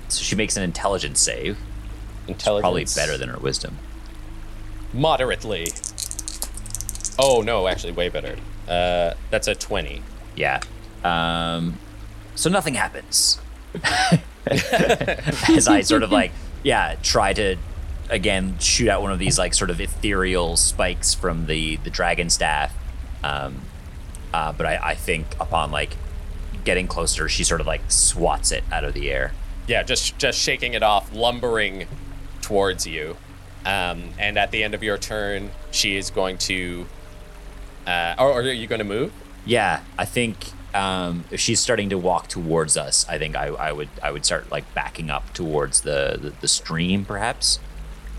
[0.10, 1.60] so she makes an intelligence save.
[2.28, 2.62] Intelligence.
[2.64, 3.78] Probably better than her wisdom.
[4.92, 5.68] Moderately.
[7.20, 8.36] Oh, no, actually, way better.
[8.68, 10.02] Uh, that's a 20.
[10.36, 10.60] Yeah.
[11.04, 11.78] Um,
[12.34, 13.40] so nothing happens.
[14.48, 16.32] As I sort of like,
[16.64, 17.58] yeah, try to
[18.10, 22.30] again shoot out one of these like sort of ethereal spikes from the the dragon
[22.30, 22.74] staff.
[23.24, 23.62] Um,
[24.34, 25.96] uh, but I, I think upon like
[26.64, 29.34] getting closer, she sort of like swats it out of the air.
[29.68, 31.88] Yeah, just just shaking it off, lumbering
[32.42, 33.18] towards you.
[33.66, 36.86] Um, and at the end of your turn, she is going to.
[37.88, 39.12] Uh, or, or are you going to move?
[39.46, 43.72] Yeah, I think um, if she's starting to walk towards us, I think I, I
[43.72, 47.60] would I would start like backing up towards the the, the stream, perhaps.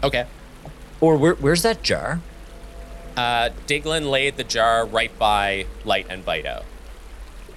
[0.02, 0.26] Okay.
[1.00, 2.20] Or where, where's that jar?
[3.16, 6.64] Uh, Diglin laid the jar right by Light and Vito.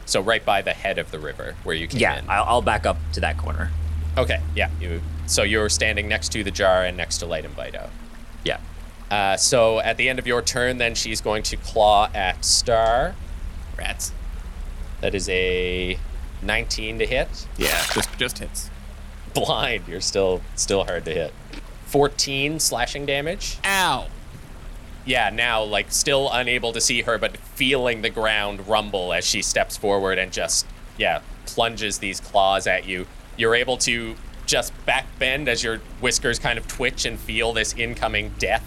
[0.05, 2.29] So right by the head of the river where you came Yeah, in.
[2.29, 3.71] I'll, I'll back up to that corner.
[4.17, 4.69] Okay, yeah.
[4.81, 5.01] You.
[5.27, 7.89] So you're standing next to the jar and next to Light and Vito.
[8.43, 8.59] Yeah.
[9.11, 13.15] Uh, so at the end of your turn, then she's going to claw at Star.
[13.77, 14.11] Rats.
[15.01, 15.97] That is a
[16.41, 17.47] 19 to hit.
[17.57, 18.69] Yeah, just just hits.
[19.33, 21.33] Blind, you're still still hard to hit.
[21.89, 23.57] 14 slashing damage.
[23.65, 24.07] Ow.
[25.05, 29.41] Yeah, now like still unable to see her, but feeling the ground rumble as she
[29.41, 33.07] steps forward and just yeah plunges these claws at you.
[33.37, 37.73] You're able to just back bend as your whiskers kind of twitch and feel this
[37.73, 38.65] incoming death.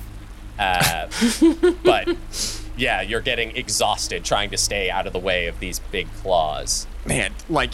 [0.58, 1.08] Uh,
[1.84, 2.16] but
[2.76, 6.86] yeah, you're getting exhausted trying to stay out of the way of these big claws.
[7.04, 7.70] Man, like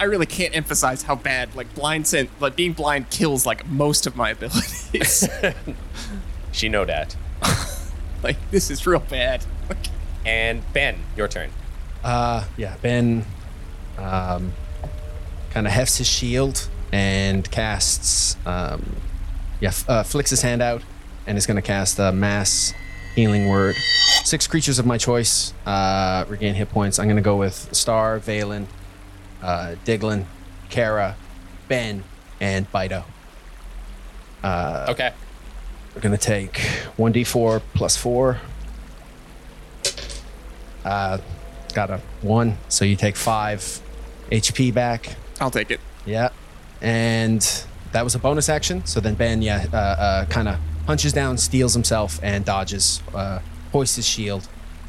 [0.00, 4.06] I really can't emphasize how bad like blind sense like being blind kills like most
[4.06, 5.28] of my abilities.
[6.54, 7.16] She know that.
[8.22, 9.44] like this is real bad.
[10.24, 11.50] And Ben, your turn.
[12.04, 13.26] Uh, yeah, Ben
[13.98, 14.52] um,
[15.50, 18.96] kind of hefts his shield and casts, um,
[19.60, 20.82] yeah, f- uh, flicks his hand out
[21.26, 22.72] and is going to cast a mass
[23.16, 23.74] healing word.
[24.22, 27.00] Six creatures of my choice uh, regain hit points.
[27.00, 28.66] I'm going to go with Star, Valen,
[29.44, 30.24] uh, Diglin,
[30.70, 31.14] Kara,
[31.68, 32.02] Ben,
[32.40, 33.04] and Bido.
[34.42, 35.12] Uh, Okay.
[35.94, 36.58] We're gonna take
[36.96, 38.40] one d4 plus four.
[40.84, 41.18] Uh,
[41.72, 43.80] got a one, so you take five
[44.30, 45.16] HP back.
[45.40, 45.80] I'll take it.
[46.04, 46.30] Yeah,
[46.82, 47.40] and
[47.92, 48.84] that was a bonus action.
[48.86, 53.00] So then Ben, yeah, uh, uh, kind of punches down, steels himself, and dodges.
[53.14, 53.38] Uh,
[53.72, 54.46] hoists his shield,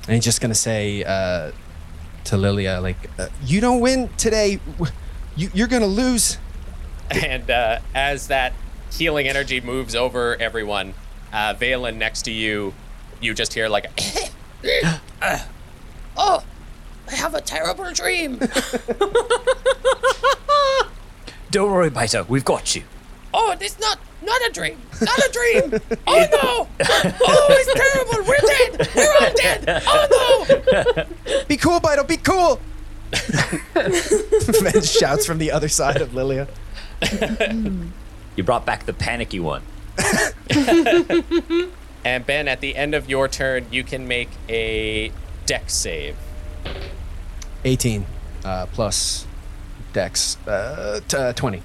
[0.07, 1.51] and he's just gonna say uh,
[2.25, 4.59] to Lilia, like, uh, "You don't win today.
[5.35, 6.37] You, you're gonna lose."
[7.09, 8.53] And uh, as that
[8.91, 10.93] healing energy moves over everyone,
[11.31, 12.73] uh, Valen next to you,
[13.21, 13.87] you just hear like,
[16.17, 16.43] Oh,
[17.09, 18.39] I have a terrible dream.
[21.51, 22.27] Don't worry, Bido.
[22.27, 22.83] We've got you.
[23.33, 24.77] Oh, it's not not a dream.
[25.01, 25.79] Not a dream.
[26.07, 26.67] Oh no.
[27.27, 28.23] Oh, it's terrible.
[28.27, 28.89] We're dead.
[28.95, 29.83] We're all dead.
[29.85, 31.05] Oh no.
[31.47, 32.07] Be cool, Bido.
[32.07, 32.59] Be cool.
[34.63, 36.47] Ben shouts from the other side of Lilia.
[38.35, 39.61] You brought back the panicky one.
[42.03, 45.11] and Ben, at the end of your turn, you can make a
[45.45, 46.17] Dex save.
[47.63, 48.05] 18
[48.43, 49.25] uh, plus
[49.93, 51.63] dex uh, t- uh, 20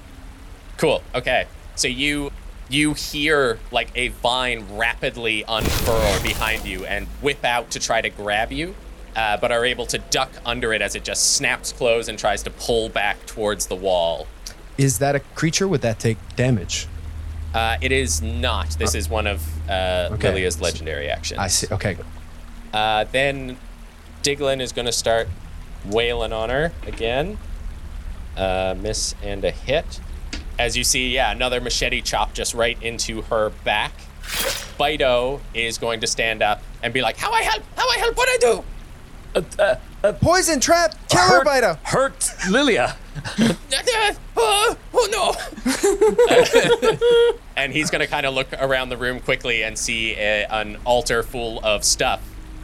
[0.78, 1.02] Cool.
[1.14, 1.46] Okay.
[1.74, 2.30] So you
[2.70, 8.08] you hear like a vine rapidly unfurl behind you and whip out to try to
[8.08, 8.74] grab you,
[9.16, 12.42] uh, but are able to duck under it as it just snaps closed and tries
[12.42, 14.27] to pull back towards the wall.
[14.79, 16.87] is that a creature would that take damage
[17.55, 18.70] Uh, it is not.
[18.79, 20.29] This is one of uh, Okay.
[20.29, 21.38] Lilia's legendary actions.
[21.40, 21.96] i see okay
[22.73, 23.57] Uh, then
[24.23, 25.27] Diglin is going to start
[25.87, 27.38] wailing on her again.
[28.37, 30.01] Uh, miss and a hit.
[30.59, 33.92] As you see, yeah, another machete chop just right into her back.
[34.79, 37.64] Bido is going to stand up and be like, How I help?
[37.77, 38.16] How I help?
[38.16, 38.62] What I do?
[40.20, 41.78] Poison trap kill her Bido.
[41.84, 42.96] Hurt Lilia.
[43.38, 45.08] Uh, uh, oh, oh
[47.30, 47.36] no.
[47.56, 50.76] and he's going to kind of look around the room quickly and see a, an
[50.84, 52.20] altar full of stuff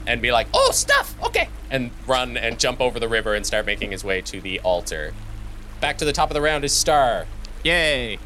[0.07, 1.15] and be like, Oh, stuff.
[1.25, 1.49] Okay.
[1.71, 5.13] and run and jump over the river and start making his way to the altar.
[5.81, 7.27] Back to the top of the round is Star.
[7.65, 8.19] Yay.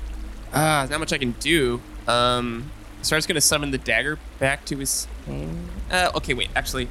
[0.52, 1.80] Ah, not much I can do.
[2.06, 2.70] Um,
[3.02, 5.08] Star's gonna summon the dagger back to his.
[5.90, 6.50] Uh, okay, wait.
[6.54, 6.88] Actually,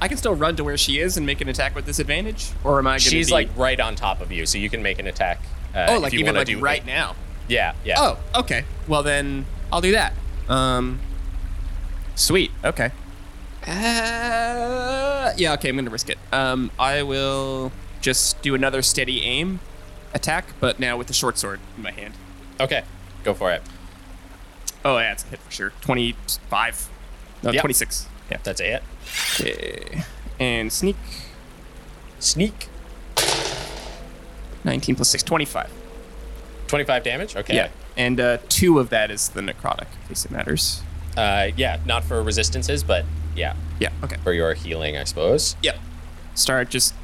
[0.00, 2.78] I can still run to where she is and make an attack with disadvantage, or
[2.78, 3.00] am I gonna?
[3.00, 5.40] She's be- like right on top of you, so you can make an attack.
[5.74, 7.14] Uh, oh, like you even like do right now.
[7.48, 7.96] Yeah, yeah.
[7.98, 8.64] Oh, okay.
[8.88, 10.14] Well then, I'll do that.
[10.48, 11.00] Um,
[12.14, 12.50] sweet.
[12.64, 12.90] Okay.
[13.66, 15.52] Uh, yeah.
[15.54, 16.18] Okay, I'm gonna risk it.
[16.32, 19.60] Um, I will just do another steady aim
[20.14, 22.14] attack, but now with the short sword in my hand.
[22.58, 22.82] Okay,
[23.24, 23.62] go for it.
[24.84, 25.72] Oh, yeah, it's a hit for sure.
[25.82, 26.88] Twenty-five.
[27.42, 27.60] No, Yep.
[27.62, 28.06] twenty-six.
[28.30, 28.38] Yeah.
[28.42, 28.82] That's it.
[29.40, 30.02] Okay.
[30.38, 30.96] And sneak.
[32.18, 32.68] Sneak.
[34.64, 35.70] 19 plus 6, 25.
[36.68, 37.36] 25 damage?
[37.36, 37.54] Okay.
[37.56, 37.68] Yeah.
[37.96, 40.82] And uh, two of that is the necrotic, in case it matters.
[41.16, 44.16] Uh, yeah, not for resistances, but yeah, Yeah, okay.
[44.22, 45.56] for your healing, I suppose.
[45.62, 45.78] Yep.
[46.34, 46.94] Start just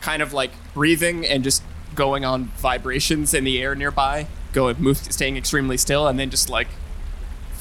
[0.00, 1.62] kind of like breathing and just
[1.94, 6.48] going on vibrations in the air nearby, going, move, staying extremely still, and then just
[6.48, 6.68] like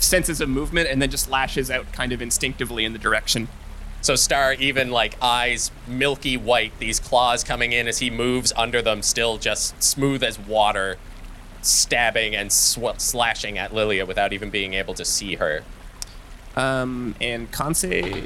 [0.01, 3.47] senses a movement and then just lashes out kind of instinctively in the direction.
[4.01, 8.81] So Star, even like eyes milky white, these claws coming in as he moves under
[8.81, 10.97] them, still just smooth as water,
[11.61, 15.63] stabbing and sw- slashing at Lilia without even being able to see her.
[16.55, 18.25] Um, and con save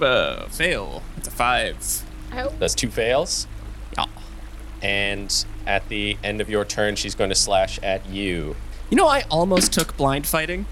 [0.00, 1.02] uh, fail.
[1.16, 2.04] It's a five.
[2.58, 3.46] That's two fails.
[3.96, 4.06] Yeah.
[4.82, 8.56] And at the end of your turn, she's going to slash at you.
[8.90, 10.66] You know, I almost took blind fighting,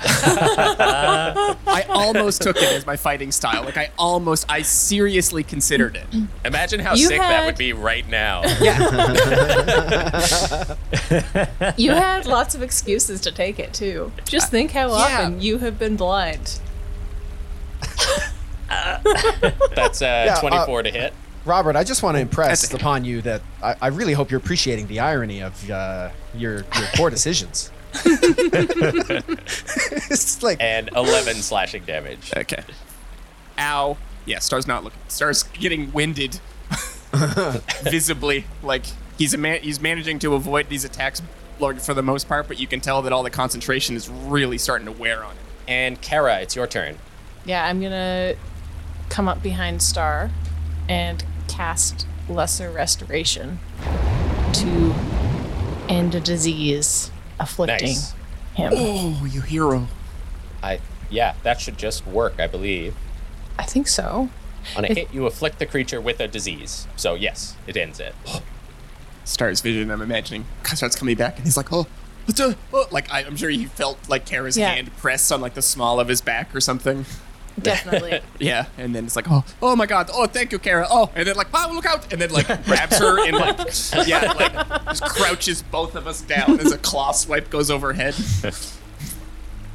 [0.00, 3.64] I almost took it as my fighting style.
[3.64, 6.06] Like I almost, I seriously considered it.
[6.44, 8.42] Imagine how You sick that had- would be right now.
[11.76, 14.12] You had lots of excuses to take it too.
[14.24, 16.60] Just think how often you have been blind.
[18.68, 21.12] That's uh, uh, 24 to hit.
[21.44, 24.88] Robert, I just want to impress upon you that I, I really hope you're appreciating
[24.88, 27.70] the irony of uh, your your poor decisions.
[30.10, 32.32] it's like And 11 slashing damage.
[32.36, 32.62] Okay.
[33.58, 33.96] Ow.
[34.24, 35.00] Yeah, Star's not looking.
[35.08, 36.40] Star's getting winded,
[37.82, 38.44] visibly.
[38.62, 38.84] Like
[39.18, 39.60] he's a man.
[39.62, 41.22] He's managing to avoid these attacks,
[41.60, 42.48] like, for the most part.
[42.48, 45.44] But you can tell that all the concentration is really starting to wear on him.
[45.68, 46.98] And Kara, it's your turn.
[47.44, 48.34] Yeah, I'm gonna
[49.08, 50.30] come up behind Star
[50.88, 53.60] and cast Lesser Restoration
[54.52, 54.94] to
[55.88, 58.12] end a disease afflicting Nice.
[58.54, 58.72] him.
[58.74, 59.88] Oh, you hero!
[60.62, 60.80] I
[61.10, 62.94] yeah, that should just work, I believe.
[63.58, 64.28] I think so.
[64.76, 66.86] On a It- hit, you afflict the creature with a disease.
[66.96, 68.14] So yes, it ends it.
[69.24, 69.90] Star's vision.
[69.90, 71.86] I'm imagining starts coming back, and he's like, "Oh,
[72.26, 74.72] what's a, oh," like I, I'm sure he felt like Kara's Yeah.
[74.74, 77.06] hand press on like the small of his back or something.
[77.60, 78.20] Definitely.
[78.38, 80.86] Yeah, and then it's like, oh, oh my God, oh, thank you, Kara.
[80.90, 83.58] Oh, and then like, wow, look out, and then like grabs her and like,
[84.06, 88.14] yeah, like just crouches both of us down as a claw swipe goes overhead.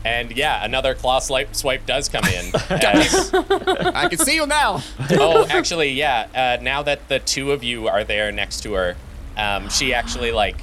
[0.04, 2.52] And yeah, another claw swipe, swipe does come in.
[2.72, 4.82] as- I can see you now.
[5.12, 6.28] oh, actually, yeah.
[6.60, 8.96] Uh, now that the two of you are there next to her,
[9.38, 10.58] um, she actually like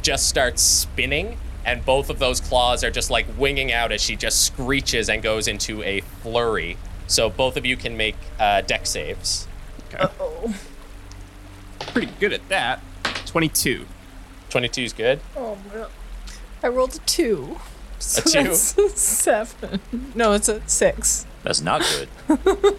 [0.00, 4.16] just starts spinning, and both of those claws are just like winging out as she
[4.16, 6.76] just screeches and goes into a flurry.
[7.06, 9.46] So both of you can make uh, Dex saves.
[10.00, 10.54] oh.
[11.80, 12.80] Pretty good at that.
[13.26, 13.86] Twenty-two.
[14.50, 15.20] 22 is good.
[15.36, 15.86] Oh no.
[16.62, 17.58] I rolled a two.
[17.98, 18.48] So two?
[18.48, 19.80] that's a seven.
[20.14, 21.26] No, it's a six.
[21.42, 22.08] That's not good.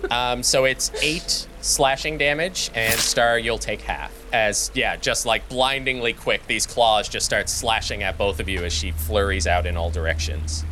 [0.12, 4.12] Um, so it's eight slashing damage, and Star, you'll take half.
[4.34, 8.64] As yeah, just like blindingly quick, these claws just start slashing at both of you
[8.64, 10.66] as she flurries out in all directions.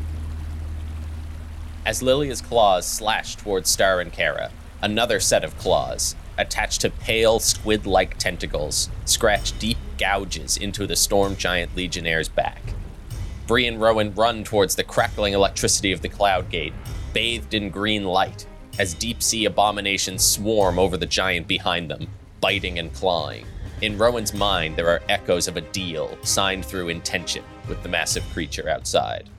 [1.86, 4.50] As Lilia's claws slash towards Star and Kara,
[4.82, 11.36] another set of claws, attached to pale squid-like tentacles, scratch deep gouges into the storm
[11.36, 12.62] giant legionnaire's back.
[13.46, 16.74] Bree and Rowan run towards the crackling electricity of the cloud gate,
[17.14, 18.48] bathed in green light,
[18.80, 22.08] as deep sea abominations swarm over the giant behind them,
[22.42, 23.46] biting and clawing.
[23.82, 28.24] In Rowan's mind, there are echoes of a deal signed through intention with the massive
[28.34, 29.30] creature outside.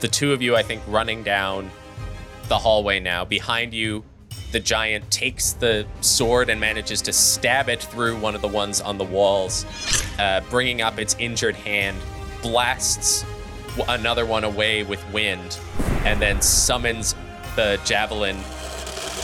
[0.00, 1.70] The two of you, I think, running down
[2.48, 3.24] the hallway now.
[3.24, 4.04] Behind you,
[4.52, 8.80] the giant takes the sword and manages to stab it through one of the ones
[8.80, 9.66] on the walls,
[10.18, 11.96] uh, bringing up its injured hand,
[12.40, 13.24] blasts
[13.88, 15.58] another one away with wind,
[16.04, 17.14] and then summons
[17.56, 18.36] the javelin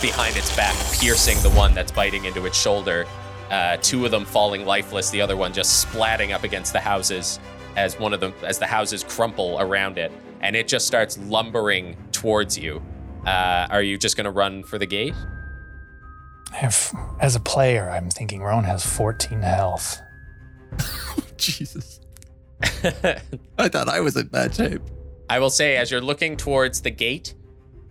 [0.01, 3.07] behind its back, piercing the one that's biting into its shoulder.
[3.51, 7.41] Uh, two of them falling lifeless, the other one just splatting up against the houses
[7.77, 11.97] as one of them as the houses crumple around it, and it just starts lumbering
[12.13, 12.83] towards you.
[13.27, 15.15] Uh, are you just gonna run for the gate?
[16.63, 20.01] If, as a player, I'm thinking Rowan has 14 health.
[21.37, 22.01] Jesus.
[22.63, 24.83] I thought I was in bad shape.
[25.29, 27.35] I will say, as you're looking towards the gate,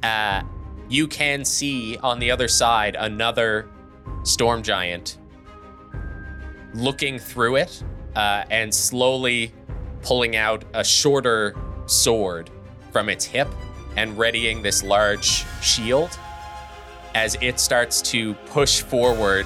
[0.03, 0.43] uh,
[0.89, 3.69] you can see on the other side another
[4.23, 5.17] storm giant
[6.73, 7.83] looking through it
[8.15, 9.53] uh, and slowly
[10.01, 12.49] pulling out a shorter sword
[12.91, 13.47] from its hip
[13.95, 16.17] and readying this large shield
[17.15, 19.45] as it starts to push forward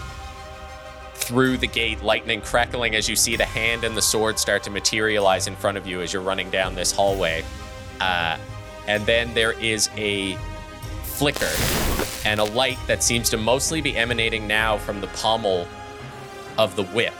[1.13, 4.69] through the gate, lightning crackling as you see the hand and the sword start to
[4.69, 7.43] materialize in front of you as you're running down this hallway.
[8.01, 8.37] Uh,
[8.87, 10.37] and then there is a
[11.23, 11.55] flicker
[12.25, 15.65] and a light that seems to mostly be emanating now from the pommel
[16.57, 17.13] of the whip,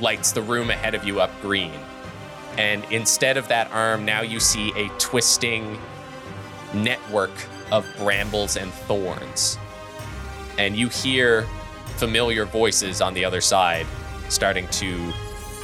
[0.00, 1.78] lights the room ahead of you up green.
[2.56, 5.78] And instead of that arm, now you see a twisting
[6.72, 7.30] network
[7.70, 9.58] of brambles and thorns.
[10.56, 11.42] And you hear
[11.96, 13.86] familiar voices on the other side
[14.30, 15.12] starting to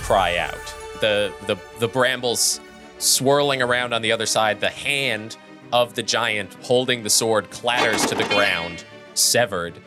[0.02, 0.74] cry out.
[1.00, 2.60] The the the brambles
[2.98, 5.38] swirling around on the other side, the hand
[5.72, 9.80] of the giant holding the sword clatters to the ground, severed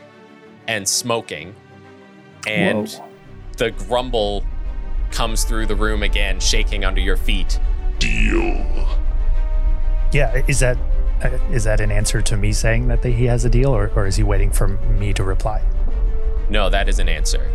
[0.67, 1.55] and smoking.
[2.47, 3.09] And Whoa.
[3.57, 4.45] the grumble
[5.11, 7.59] comes through the room again, shaking under your feet.
[7.99, 8.87] Deal.
[10.11, 10.77] Yeah, is that
[11.23, 14.15] uh, that an answer to me saying that he has a deal, or, or is
[14.15, 15.61] he waiting for me to reply?
[16.49, 17.51] No, that is an answer.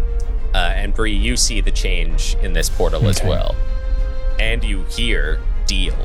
[0.54, 3.54] Uh, and Bree, you see the change in this portal as well.
[3.54, 3.76] And
[4.38, 5.96] and you hear deal.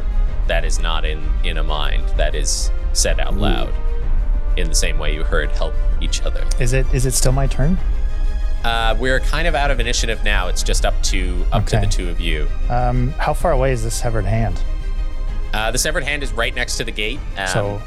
[0.47, 2.07] That is not in in a mind.
[2.17, 3.73] That is said out loud.
[4.57, 6.43] In the same way you heard help each other.
[6.59, 7.77] Is it is it still my turn?
[8.63, 10.47] Uh, we're kind of out of initiative now.
[10.47, 12.47] It's just up to up to the two of you.
[12.69, 14.61] Um, how far away is this severed hand?
[15.53, 17.19] Uh, the severed hand is right next to the gate.
[17.37, 17.81] Um, so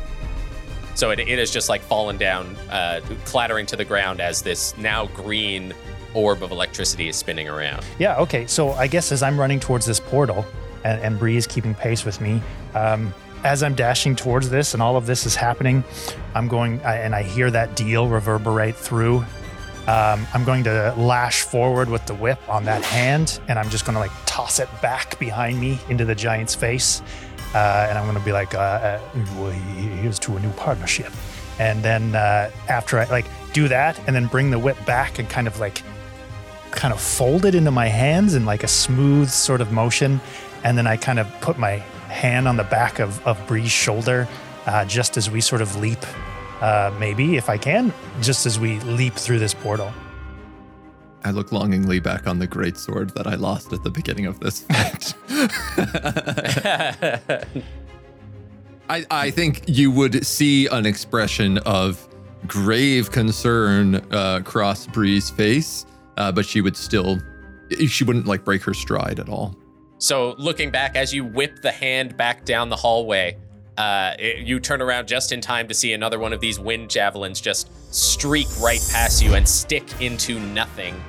[0.95, 4.77] So it, it has just like fallen down, uh, clattering to the ground as this
[4.79, 5.75] now green
[6.13, 7.85] orb of electricity is spinning around.
[7.99, 8.47] yeah, okay.
[8.47, 10.45] So I guess as I'm running towards this portal,
[10.85, 12.41] and, and Bree is keeping pace with me,
[12.75, 13.13] um,
[13.43, 15.85] as I'm dashing towards this, and all of this is happening,
[16.35, 19.19] I'm going, I, and I hear that deal reverberate through.
[19.87, 23.85] Um, I'm going to lash forward with the whip on that hand, and I'm just
[23.85, 27.03] going to like toss it back behind me into the giant's face.
[27.55, 29.01] Uh, and I'm going to be like, uh, uh,
[29.37, 31.13] well, here's to a new partnership.
[31.61, 35.29] And then uh, after I like do that, and then bring the whip back and
[35.29, 35.83] kind of like
[36.71, 40.21] kind of fold it into my hands in like a smooth sort of motion.
[40.65, 41.77] And then I kind of put my
[42.09, 44.29] hand on the back of, of Bree's shoulder
[44.67, 45.99] uh, just as we sort of leap,
[46.61, 49.93] uh, maybe if I can, just as we leap through this portal.
[51.23, 54.41] I look longingly back on the great sword that I lost at the beginning of
[54.41, 55.15] this fight.
[58.91, 62.07] I, I think you would see an expression of
[62.47, 65.87] grave concern uh, cross Bree's face,
[66.19, 67.19] uh, but she would still,
[67.89, 69.57] she wouldn't like break her stride at all.
[70.05, 73.39] So looking back as you whip the hand back down the hallway,
[73.79, 76.91] uh, it- you turn around just in time to see another one of these wind
[76.91, 81.03] javelins just streak right past you and stick into nothing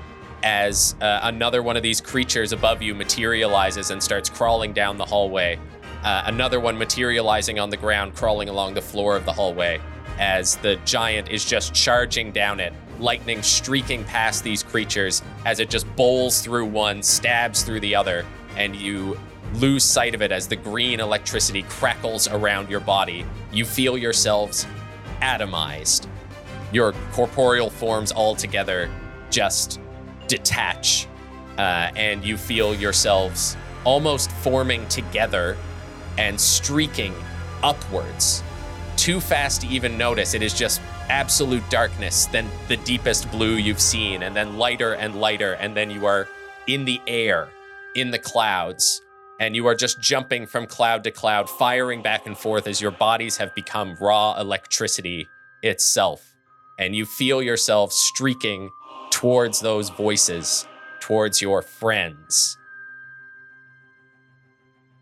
[0.43, 5.03] as uh, another one of these creatures above you materializes and starts crawling down the
[5.03, 5.59] hallway.
[6.05, 9.77] Uh, another one materializing on the ground, crawling along the floor of the hallway
[10.19, 12.71] as the giant is just charging down it,
[13.01, 18.23] lightning streaking past these creatures as it just bowls through one, stabs through the other,
[18.55, 19.17] and you
[19.53, 23.25] lose sight of it as the green electricity crackles around your body.
[23.51, 24.65] You feel yourselves
[25.21, 26.07] atomized.
[26.71, 28.89] Your corporeal forms all together
[29.29, 29.79] just
[30.27, 31.07] detach,
[31.57, 35.57] uh, and you feel yourselves almost forming together
[36.17, 37.13] and streaking
[37.63, 38.43] upwards.
[38.97, 40.33] Too fast to even notice.
[40.33, 45.19] It is just absolute darkness, then the deepest blue you've seen, and then lighter and
[45.19, 46.27] lighter, and then you are
[46.67, 47.49] in the air,
[47.95, 49.01] in the clouds,
[49.39, 52.91] and you are just jumping from cloud to cloud, firing back and forth as your
[52.91, 55.27] bodies have become raw electricity
[55.63, 56.35] itself.
[56.77, 58.69] And you feel yourself streaking
[59.09, 60.67] towards those voices,
[60.99, 62.57] towards your friends.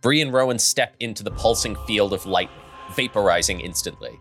[0.02, 2.50] Bree and Rowan step into the pulsing field of light,
[2.92, 4.20] vaporizing instantly.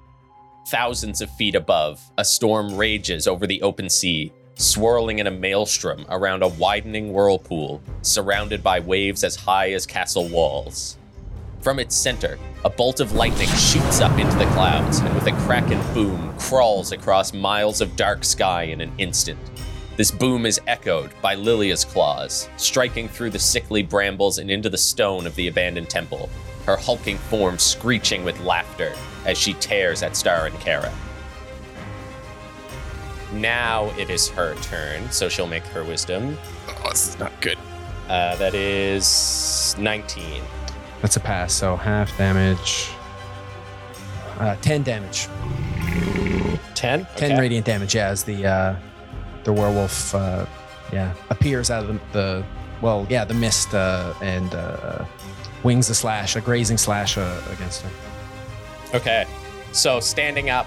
[0.68, 6.05] Thousands of feet above, a storm rages over the open sea, swirling in a maelstrom
[6.09, 10.98] around a widening whirlpool, surrounded by waves as high as castle walls.
[11.61, 15.32] From its center, a bolt of lightning shoots up into the clouds and, with a
[15.46, 19.38] crack and boom, crawls across miles of dark sky in an instant.
[19.96, 24.78] This boom is echoed by Lilia's claws, striking through the sickly brambles and into the
[24.78, 26.30] stone of the abandoned temple,
[26.66, 28.94] her hulking form screeching with laughter
[29.26, 30.92] as she tears at Star and Kara.
[33.33, 36.37] Now it is her turn, so she'll make her wisdom.
[36.68, 37.59] Oh, this is not good.
[38.09, 40.43] Uh, that is 19.
[41.01, 41.53] That's a pass.
[41.53, 42.91] So half damage.
[44.39, 45.28] Uh, 10 damage.
[46.74, 47.07] 10?
[47.16, 48.76] 10 radiant damage, yeah, as the uh,
[49.45, 50.47] the werewolf uh,
[50.93, 52.45] yeah, appears out of the, the
[52.80, 55.05] well, yeah, the mist uh, and uh,
[55.62, 57.91] wings a slash, a grazing slash uh, against her.
[58.95, 59.26] Okay.
[59.72, 60.66] So standing up,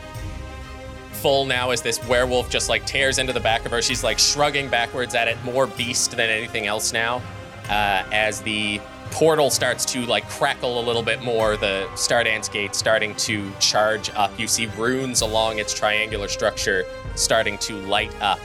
[1.15, 3.81] full now as this werewolf just like tears into the back of her.
[3.81, 7.21] She's like shrugging backwards at it, more beast than anything else now.
[7.69, 8.79] Uh, as the
[9.11, 14.09] portal starts to like crackle a little bit more, the Stardance gate starting to charge
[14.15, 14.37] up.
[14.39, 16.85] You see runes along its triangular structure
[17.15, 18.39] starting to light up.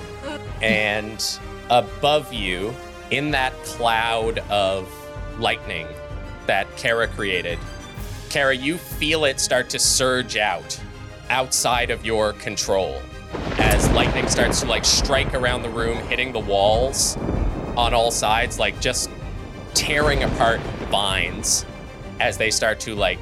[0.63, 1.23] And
[1.69, 2.75] above you,
[3.11, 4.89] in that cloud of
[5.39, 5.89] lightning
[6.47, 7.59] that Kara created,
[8.29, 10.81] Kara, you feel it start to surge out
[11.31, 13.01] outside of your control
[13.59, 17.17] as lightning starts to like strike around the room, hitting the walls
[17.77, 19.09] on all sides, like just
[19.73, 20.61] tearing apart
[20.91, 21.65] vines
[22.19, 23.19] as they start to like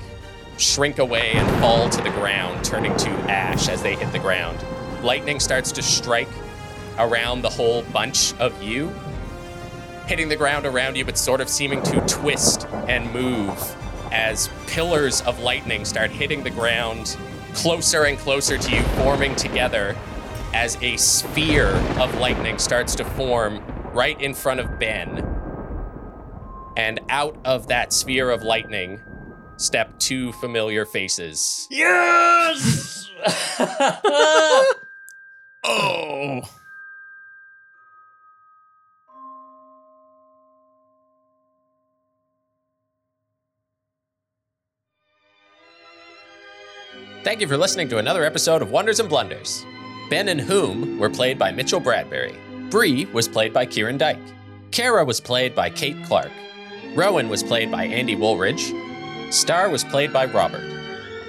[0.56, 4.58] shrink away and fall to the ground, turning to ash as they hit the ground.
[5.02, 6.28] Lightning starts to strike
[6.98, 8.92] around the whole bunch of you,
[10.06, 13.76] hitting the ground around you, but sort of seeming to twist and move
[14.10, 17.16] as pillars of lightning start hitting the ground
[17.58, 19.96] closer and closer to you, forming together
[20.54, 25.26] as a sphere of lightning starts to form right in front of Ben.
[26.76, 29.00] And out of that sphere of lightning
[29.56, 31.66] step two familiar faces.
[31.70, 33.10] Yes!
[35.64, 36.42] Oh.
[47.28, 49.66] Thank you for listening to another episode of Wonders and Blunders.
[50.08, 52.34] Ben and Whom were played by Mitchell Bradbury.
[52.70, 54.16] Bree was played by Kieran Dyke.
[54.70, 56.30] Kara was played by Kate Clark.
[56.94, 58.72] Rowan was played by Andy Woolridge.
[59.28, 60.62] Star was played by Robert.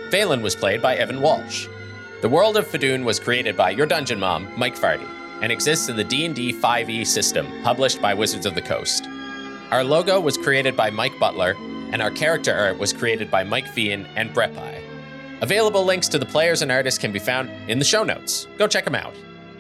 [0.10, 1.68] Valen was played by Evan Walsh.
[2.22, 5.06] The world of Fadoon was created by your dungeon mom, Mike Farty,
[5.41, 9.06] and exists in the D&D 5e system, published by Wizards of the Coast.
[9.70, 11.58] Our logo was created by Mike Butler,
[11.91, 14.79] and our character art was created by Mike Fian and Brett Pye.
[15.42, 18.48] Available links to the players and artists can be found in the show notes.
[18.58, 19.14] Go check them out.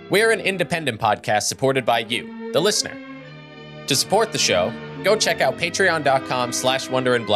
[0.09, 2.97] We're an independent podcast supported by you, the listener.
[3.87, 4.73] To support the show,
[5.03, 7.27] go check out patreon.com slash wonder and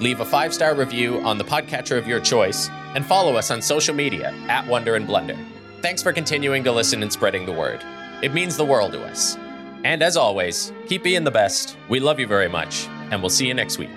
[0.00, 3.94] leave a five-star review on the podcatcher of your choice, and follow us on social
[3.94, 5.38] media at Wonder and Blunder.
[5.82, 7.80] Thanks for continuing to listen and spreading the word.
[8.22, 9.36] It means the world to us.
[9.84, 11.76] And as always, keep being the best.
[11.88, 13.90] We love you very much, and we'll see you next week.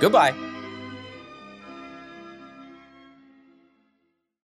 [0.00, 0.47] Goodbye.